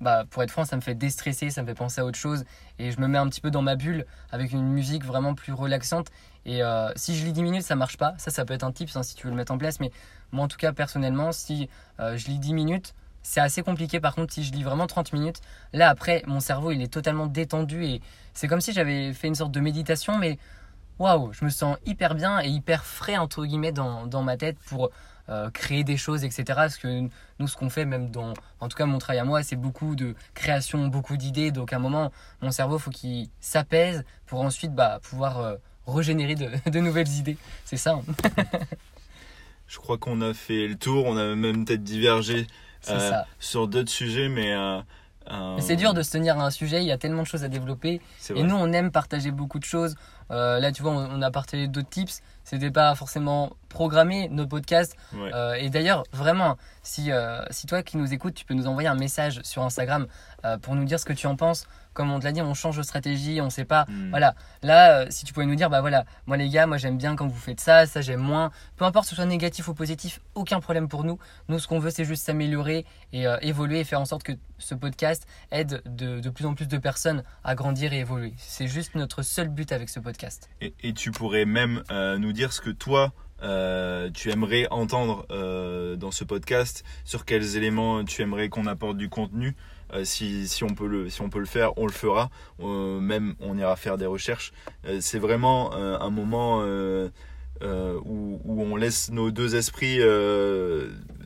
bah, 0.00 0.24
pour 0.30 0.42
être 0.42 0.50
franc, 0.50 0.64
ça 0.64 0.76
me 0.76 0.80
fait 0.80 0.94
déstresser, 0.94 1.50
ça 1.50 1.62
me 1.62 1.66
fait 1.66 1.74
penser 1.74 2.00
à 2.00 2.04
autre 2.04 2.18
chose, 2.18 2.44
et 2.78 2.90
je 2.90 3.00
me 3.00 3.08
mets 3.08 3.18
un 3.18 3.28
petit 3.28 3.40
peu 3.40 3.50
dans 3.50 3.62
ma 3.62 3.76
bulle 3.76 4.06
avec 4.30 4.52
une 4.52 4.68
musique 4.68 5.04
vraiment 5.04 5.34
plus 5.34 5.52
relaxante. 5.52 6.08
Et 6.44 6.62
euh, 6.62 6.90
si 6.94 7.16
je 7.16 7.24
lis 7.24 7.32
10 7.32 7.42
minutes, 7.42 7.62
ça 7.62 7.74
marche 7.74 7.96
pas. 7.96 8.14
Ça, 8.18 8.30
ça 8.30 8.44
peut 8.44 8.54
être 8.54 8.62
un 8.62 8.72
tips 8.72 8.96
hein, 8.96 9.02
si 9.02 9.16
tu 9.16 9.26
veux 9.26 9.30
le 9.30 9.36
mettre 9.36 9.52
en 9.52 9.58
place. 9.58 9.80
Mais 9.80 9.90
moi, 10.32 10.44
en 10.44 10.48
tout 10.48 10.56
cas, 10.56 10.72
personnellement, 10.72 11.32
si 11.32 11.68
euh, 11.98 12.16
je 12.16 12.28
lis 12.28 12.38
10 12.38 12.54
minutes, 12.54 12.94
c'est 13.22 13.40
assez 13.40 13.62
compliqué. 13.62 13.98
Par 13.98 14.14
contre, 14.14 14.32
si 14.32 14.44
je 14.44 14.52
lis 14.52 14.62
vraiment 14.62 14.86
30 14.86 15.12
minutes, 15.12 15.40
là, 15.72 15.88
après, 15.88 16.22
mon 16.28 16.38
cerveau, 16.38 16.70
il 16.70 16.80
est 16.82 16.92
totalement 16.92 17.26
détendu 17.26 17.84
et 17.84 18.00
c'est 18.32 18.46
comme 18.46 18.60
si 18.60 18.72
j'avais 18.72 19.12
fait 19.12 19.26
une 19.26 19.34
sorte 19.34 19.50
de 19.50 19.58
méditation, 19.58 20.18
mais 20.18 20.38
waouh, 21.00 21.32
je 21.32 21.44
me 21.44 21.50
sens 21.50 21.76
hyper 21.84 22.14
bien 22.14 22.40
et 22.40 22.48
hyper 22.48 22.84
frais, 22.84 23.16
entre 23.16 23.44
guillemets, 23.44 23.72
dans, 23.72 24.06
dans 24.06 24.22
ma 24.22 24.36
tête 24.36 24.56
pour 24.66 24.90
euh, 25.28 25.50
créer 25.50 25.84
des 25.84 25.96
choses, 25.96 26.24
etc. 26.24 26.44
Parce 26.54 26.76
que 26.78 27.08
nous, 27.38 27.48
ce 27.48 27.56
qu'on 27.56 27.68
fait, 27.70 27.84
même 27.84 28.10
dans, 28.10 28.32
en 28.60 28.68
tout 28.68 28.76
cas, 28.76 28.86
mon 28.86 28.98
travail 28.98 29.18
à 29.20 29.24
moi, 29.24 29.42
c'est 29.42 29.56
beaucoup 29.56 29.96
de 29.96 30.14
création, 30.34 30.86
beaucoup 30.88 31.16
d'idées. 31.16 31.50
Donc, 31.50 31.72
à 31.72 31.76
un 31.76 31.80
moment, 31.80 32.12
mon 32.42 32.50
cerveau, 32.50 32.78
faut 32.78 32.90
qu'il 32.90 33.28
s'apaise 33.40 34.04
pour 34.26 34.40
ensuite 34.40 34.74
bah, 34.74 35.00
pouvoir 35.02 35.38
euh, 35.40 35.56
régénérer 35.86 36.34
de, 36.34 36.50
de 36.70 36.78
nouvelles 36.80 37.08
idées. 37.08 37.36
C'est 37.64 37.76
ça. 37.76 37.92
hein. 37.94 38.44
Je 39.68 39.78
crois 39.78 39.98
qu'on 39.98 40.20
a 40.20 40.32
fait 40.32 40.68
le 40.68 40.76
tour. 40.76 41.06
On 41.06 41.16
a 41.16 41.34
même 41.34 41.64
peut-être 41.64 41.82
divergé 41.84 42.46
Euh, 42.88 43.10
sur 43.40 43.66
d'autres 43.66 43.90
sujets, 43.90 44.28
mais. 44.28 44.54
Euh, 45.30 45.56
c'est 45.60 45.76
dur 45.76 45.94
de 45.94 46.02
se 46.02 46.10
tenir 46.10 46.38
à 46.38 46.44
un 46.44 46.50
sujet, 46.50 46.82
il 46.82 46.86
y 46.86 46.92
a 46.92 46.98
tellement 46.98 47.22
de 47.22 47.26
choses 47.26 47.44
à 47.44 47.48
développer. 47.48 48.00
Et 48.34 48.42
nous, 48.42 48.54
on 48.54 48.72
aime 48.72 48.90
partager 48.90 49.30
beaucoup 49.30 49.58
de 49.58 49.64
choses. 49.64 49.94
Euh, 50.30 50.58
là, 50.58 50.72
tu 50.72 50.82
vois, 50.82 50.92
on, 50.92 51.18
on 51.18 51.22
a 51.22 51.30
partagé 51.30 51.68
d'autres 51.68 51.88
tips. 51.88 52.22
C'était 52.44 52.70
pas 52.70 52.94
forcément 52.94 53.52
programmé, 53.68 54.28
nos 54.28 54.46
podcasts. 54.46 54.96
Ouais. 55.14 55.30
Euh, 55.34 55.54
et 55.54 55.70
d'ailleurs, 55.70 56.04
vraiment, 56.12 56.56
si, 56.82 57.10
si 57.50 57.66
toi 57.66 57.82
qui 57.82 57.96
nous 57.96 58.12
écoutes, 58.12 58.34
tu 58.34 58.44
peux 58.44 58.54
nous 58.54 58.66
envoyer 58.66 58.88
un 58.88 58.94
message 58.94 59.40
sur 59.42 59.62
Instagram 59.62 60.06
pour 60.62 60.74
nous 60.74 60.84
dire 60.84 61.00
ce 61.00 61.04
que 61.04 61.12
tu 61.12 61.26
en 61.26 61.36
penses. 61.36 61.66
Comme 61.96 62.12
on 62.12 62.20
te 62.20 62.24
l'a 62.24 62.32
dit, 62.32 62.42
on 62.42 62.52
change 62.52 62.76
de 62.76 62.82
stratégie, 62.82 63.40
on 63.40 63.48
sait 63.48 63.64
pas. 63.64 63.86
Hmm. 63.88 64.10
Voilà, 64.10 64.34
là, 64.62 65.00
euh, 65.00 65.06
si 65.08 65.24
tu 65.24 65.32
pouvais 65.32 65.46
nous 65.46 65.54
dire, 65.54 65.70
bah 65.70 65.80
voilà, 65.80 66.04
moi 66.26 66.36
les 66.36 66.50
gars, 66.50 66.66
moi 66.66 66.76
j'aime 66.76 66.98
bien 66.98 67.16
quand 67.16 67.26
vous 67.26 67.40
faites 67.40 67.58
ça, 67.58 67.86
ça 67.86 68.02
j'aime 68.02 68.20
moins. 68.20 68.50
Peu 68.76 68.84
importe 68.84 69.06
que 69.06 69.10
ce 69.10 69.16
soit 69.16 69.24
négatif 69.24 69.66
ou 69.68 69.72
positif, 69.72 70.20
aucun 70.34 70.60
problème 70.60 70.88
pour 70.88 71.04
nous. 71.04 71.18
Nous, 71.48 71.58
ce 71.58 71.66
qu'on 71.66 71.78
veut, 71.78 71.88
c'est 71.88 72.04
juste 72.04 72.26
s'améliorer 72.26 72.84
et 73.14 73.26
euh, 73.26 73.38
évoluer 73.40 73.80
et 73.80 73.84
faire 73.84 74.00
en 74.00 74.04
sorte 74.04 74.22
que 74.22 74.32
ce 74.58 74.74
podcast 74.74 75.26
aide 75.50 75.82
de, 75.86 76.20
de 76.20 76.30
plus 76.30 76.44
en 76.44 76.54
plus 76.54 76.68
de 76.68 76.76
personnes 76.76 77.22
à 77.42 77.54
grandir 77.54 77.94
et 77.94 78.00
évoluer. 78.00 78.34
C'est 78.36 78.66
juste 78.66 78.94
notre 78.94 79.22
seul 79.22 79.48
but 79.48 79.72
avec 79.72 79.88
ce 79.88 79.98
podcast. 79.98 80.50
Et, 80.60 80.74
et 80.82 80.92
tu 80.92 81.12
pourrais 81.12 81.46
même 81.46 81.82
euh, 81.90 82.18
nous 82.18 82.32
dire 82.32 82.52
ce 82.52 82.60
que 82.60 82.70
toi, 82.70 83.14
euh, 83.42 84.10
tu 84.10 84.30
aimerais 84.30 84.66
entendre 84.70 85.26
euh, 85.30 85.96
dans 85.96 86.10
ce 86.10 86.24
podcast, 86.24 86.84
sur 87.04 87.24
quels 87.24 87.56
éléments 87.56 88.04
tu 88.04 88.22
aimerais 88.22 88.48
qu'on 88.48 88.66
apporte 88.66 88.96
du 88.96 89.08
contenu. 89.08 89.54
Euh, 89.94 90.04
si, 90.04 90.48
si, 90.48 90.64
on 90.64 90.68
peut 90.74 90.86
le, 90.88 91.08
si 91.10 91.20
on 91.22 91.28
peut 91.30 91.38
le 91.38 91.46
faire, 91.46 91.76
on 91.78 91.86
le 91.86 91.92
fera. 91.92 92.28
Euh, 92.60 92.98
même, 93.00 93.34
on 93.40 93.56
ira 93.56 93.76
faire 93.76 93.98
des 93.98 94.06
recherches. 94.06 94.52
Euh, 94.86 94.98
c'est 95.00 95.18
vraiment 95.18 95.72
un 95.74 96.10
moment 96.10 96.62
où, 97.62 98.40
où 98.44 98.62
on 98.62 98.76
laisse 98.76 99.10
nos 99.10 99.30
deux 99.30 99.54
esprits 99.56 99.98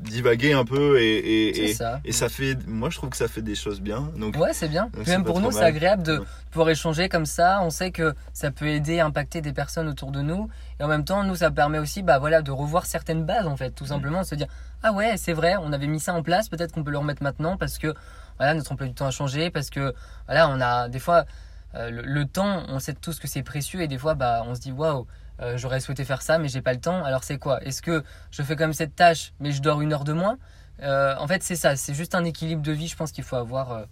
divaguer 0.01 0.53
un 0.53 0.65
peu 0.65 0.99
et, 1.01 1.17
et, 1.19 1.65
et, 1.71 1.75
ça. 1.75 2.01
et 2.05 2.13
ça 2.13 2.29
fait, 2.29 2.57
moi 2.67 2.89
je 2.91 2.97
trouve 2.97 3.11
que 3.11 3.17
ça 3.17 3.29
fait 3.29 3.43
des 3.43 3.55
choses 3.55 3.81
bien. 3.81 4.11
Donc, 4.17 4.37
Ouais, 4.37 4.53
c'est 4.53 4.69
bien. 4.69 4.91
Même 5.07 5.25
pour 5.25 5.41
nous, 5.41 5.51
c'est 5.53 5.65
agréable 5.65 6.03
de 6.03 6.19
Ouais. 6.19 6.25
pouvoir 6.51 6.71
échanger 6.71 7.09
comme 7.09 7.27
ça. 7.27 7.61
On 7.63 7.71
sait 7.71 7.91
que 7.91 8.15
ça 8.33 8.51
peut 8.51 8.67
aider, 8.69 9.01
impacter 9.01 9.41
des 9.41 9.53
personnes 9.53 9.89
autour 9.89 10.11
de 10.11 10.21
nous. 10.21 10.49
Et 10.79 10.85
en 10.85 10.89
même 10.89 11.05
temps, 11.05 11.23
nous, 11.25 11.37
ça 11.37 11.51
permet 11.51 11.79
aussi 11.79 12.03
bah, 12.03 12.19
voilà, 12.19 12.43
de 12.43 12.51
revoir 12.51 12.87
certaines 12.87 13.25
bases, 13.25 13.47
en 13.47 13.57
fait. 13.57 13.71
Tout 13.71 13.87
simplement, 13.87 14.23
de 14.23 14.27
se 14.27 14.35
dire 14.35 14.47
Ah 14.83 14.93
ouais, 14.93 15.17
c'est 15.17 15.33
vrai, 15.33 15.55
on 15.61 15.73
avait 15.73 15.87
mis 15.87 16.01
ça 16.01 16.15
en 16.15 16.23
place, 16.23 16.49
peut-être 16.49 16.73
qu'on 16.73 16.83
peut 16.83 16.91
le 16.91 16.99
remettre 16.99 17.23
maintenant 17.23 17.57
parce 17.57 17.79
que 17.79 17.95
voilà, 18.41 18.55
notre 18.55 18.73
emploi 18.73 18.89
du 18.89 18.95
temps 18.95 19.07
a 19.07 19.11
changé. 19.13 19.51
Parce 19.51 19.69
que 19.71 19.95
voilà, 20.27 20.49
on 20.49 20.61
a 20.61 20.89
des 20.89 20.99
fois 20.99 21.27
euh, 21.75 21.91
le, 21.91 22.03
le 22.03 22.25
temps, 22.25 22.65
on 22.69 22.81
sait 22.81 22.95
tous 22.95 23.21
que 23.21 23.29
c'est 23.29 23.43
précieux. 23.45 23.83
Et 23.83 23.87
des 23.89 23.99
fois, 23.99 24.15
bah, 24.15 24.43
on 24.47 24.55
se 24.55 24.61
dit 24.61 24.73
Waouh, 24.73 25.07
euh, 25.41 25.57
j'aurais 25.59 25.81
souhaité 25.81 26.05
faire 26.05 26.23
ça, 26.23 26.39
mais 26.39 26.49
j'ai 26.49 26.63
pas 26.63 26.73
le 26.73 26.81
temps. 26.81 27.05
Alors 27.05 27.23
c'est 27.23 27.39
quoi? 27.39 27.63
Est-ce 27.63 27.83
que 27.83 28.03
je 28.31 28.43
fais 28.43 28.57
comme 28.57 28.73
cette 28.73 28.97
tâche, 28.97 29.33
mais 29.41 29.53
je 29.53 29.63
dors 29.63 29.81
une 29.83 29.93
heure 29.93 30.05
de 30.05 30.13
moins? 30.15 30.39
Euh, 30.83 31.15
En 31.19 31.27
fait, 31.29 31.43
c'est 31.43 31.57
ça. 31.57 31.77
C'est 31.77 31.95
juste 31.95 32.15
un 32.15 32.25
équilibre 32.25 32.63
de 32.63 32.73
vie, 32.73 32.89
je 32.89 32.97
pense 32.97 33.13
qu'il 33.13 33.25
faut 33.25 33.37
avoir. 33.37 33.73
euh, 33.73 33.85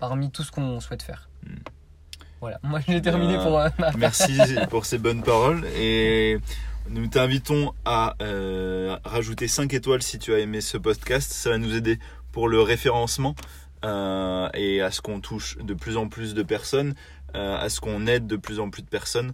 parmi 0.00 0.30
tout 0.30 0.42
ce 0.42 0.50
qu'on 0.50 0.80
souhaite 0.80 1.02
faire. 1.02 1.28
Hmm. 1.46 1.54
Voilà, 2.40 2.58
moi 2.62 2.80
j'ai 2.86 3.00
terminé 3.00 3.38
pour 3.38 3.52
ma 3.78 3.90
Merci 3.96 4.38
pour 4.68 4.84
ces 4.84 4.98
bonnes 4.98 5.22
paroles 5.22 5.64
et 5.76 6.38
nous 6.90 7.06
t'invitons 7.06 7.72
à 7.86 8.14
euh, 8.20 8.98
rajouter 9.04 9.48
5 9.48 9.72
étoiles 9.72 10.02
si 10.02 10.18
tu 10.18 10.34
as 10.34 10.40
aimé 10.40 10.60
ce 10.60 10.76
podcast. 10.76 11.32
Ça 11.32 11.50
va 11.50 11.58
nous 11.58 11.74
aider 11.74 11.98
pour 12.32 12.48
le 12.48 12.60
référencement 12.60 13.34
euh, 13.84 14.48
et 14.54 14.80
à 14.82 14.90
ce 14.90 15.00
qu'on 15.00 15.20
touche 15.20 15.56
de 15.58 15.74
plus 15.74 15.96
en 15.96 16.08
plus 16.08 16.34
de 16.34 16.42
personnes, 16.42 16.94
euh, 17.36 17.56
à 17.56 17.68
ce 17.68 17.80
qu'on 17.80 18.06
aide 18.06 18.26
de 18.26 18.36
plus 18.36 18.58
en 18.60 18.70
plus 18.70 18.82
de 18.82 18.88
personnes 18.88 19.32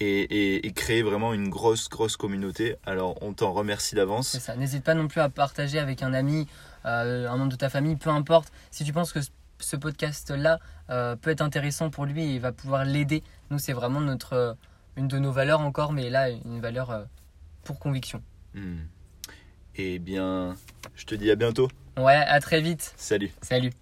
et, 0.00 0.20
et- 0.22 0.66
et 0.66 0.72
créer 0.72 1.02
vraiment 1.02 1.32
une 1.34 1.48
grosse, 1.50 1.88
grosse 1.88 2.16
communauté. 2.16 2.76
Alors 2.86 3.18
on 3.22 3.32
t'en 3.34 3.52
remercie 3.52 3.94
d'avance. 3.94 4.28
C'est 4.28 4.40
ça. 4.40 4.56
N'hésite 4.56 4.82
pas 4.84 4.94
non 4.94 5.06
plus 5.08 5.20
à 5.20 5.28
partager 5.28 5.78
avec 5.78 6.02
un 6.02 6.14
ami, 6.14 6.48
euh, 6.86 7.28
un 7.28 7.36
membre 7.36 7.52
de 7.52 7.56
ta 7.56 7.68
famille, 7.68 7.96
peu 7.96 8.10
importe. 8.10 8.50
Si 8.70 8.84
tu 8.84 8.92
penses 8.92 9.12
que 9.12 9.20
ce- 9.20 9.76
podcast-là 9.76 10.58
peut 10.88 11.30
être 11.30 11.42
intéressant 11.42 11.90
pour 11.90 12.06
lui 12.06 12.34
et 12.34 12.38
va 12.38 12.50
pouvoir 12.50 12.84
l'aider, 12.86 13.22
nous 13.50 13.58
c'est 13.58 13.74
vraiment 13.74 14.00
notre 14.00 14.56
une 14.96 15.06
de 15.06 15.18
nos 15.18 15.32
valeurs 15.32 15.60
encore, 15.60 15.92
mais 15.92 16.08
là 16.08 16.30
une 16.30 16.60
valeur 16.60 17.06
pour 17.64 17.78
conviction. 17.78 18.22
Hmm. 18.54 18.78
Eh 19.76 19.98
bien, 19.98 20.56
je 20.96 21.04
te 21.04 21.14
dis 21.14 21.30
à 21.30 21.36
bientôt. 21.36 21.68
Ouais, 21.98 22.14
à 22.16 22.40
très 22.40 22.60
vite. 22.62 22.94
Salut. 22.96 23.30
Salut. 23.42 23.72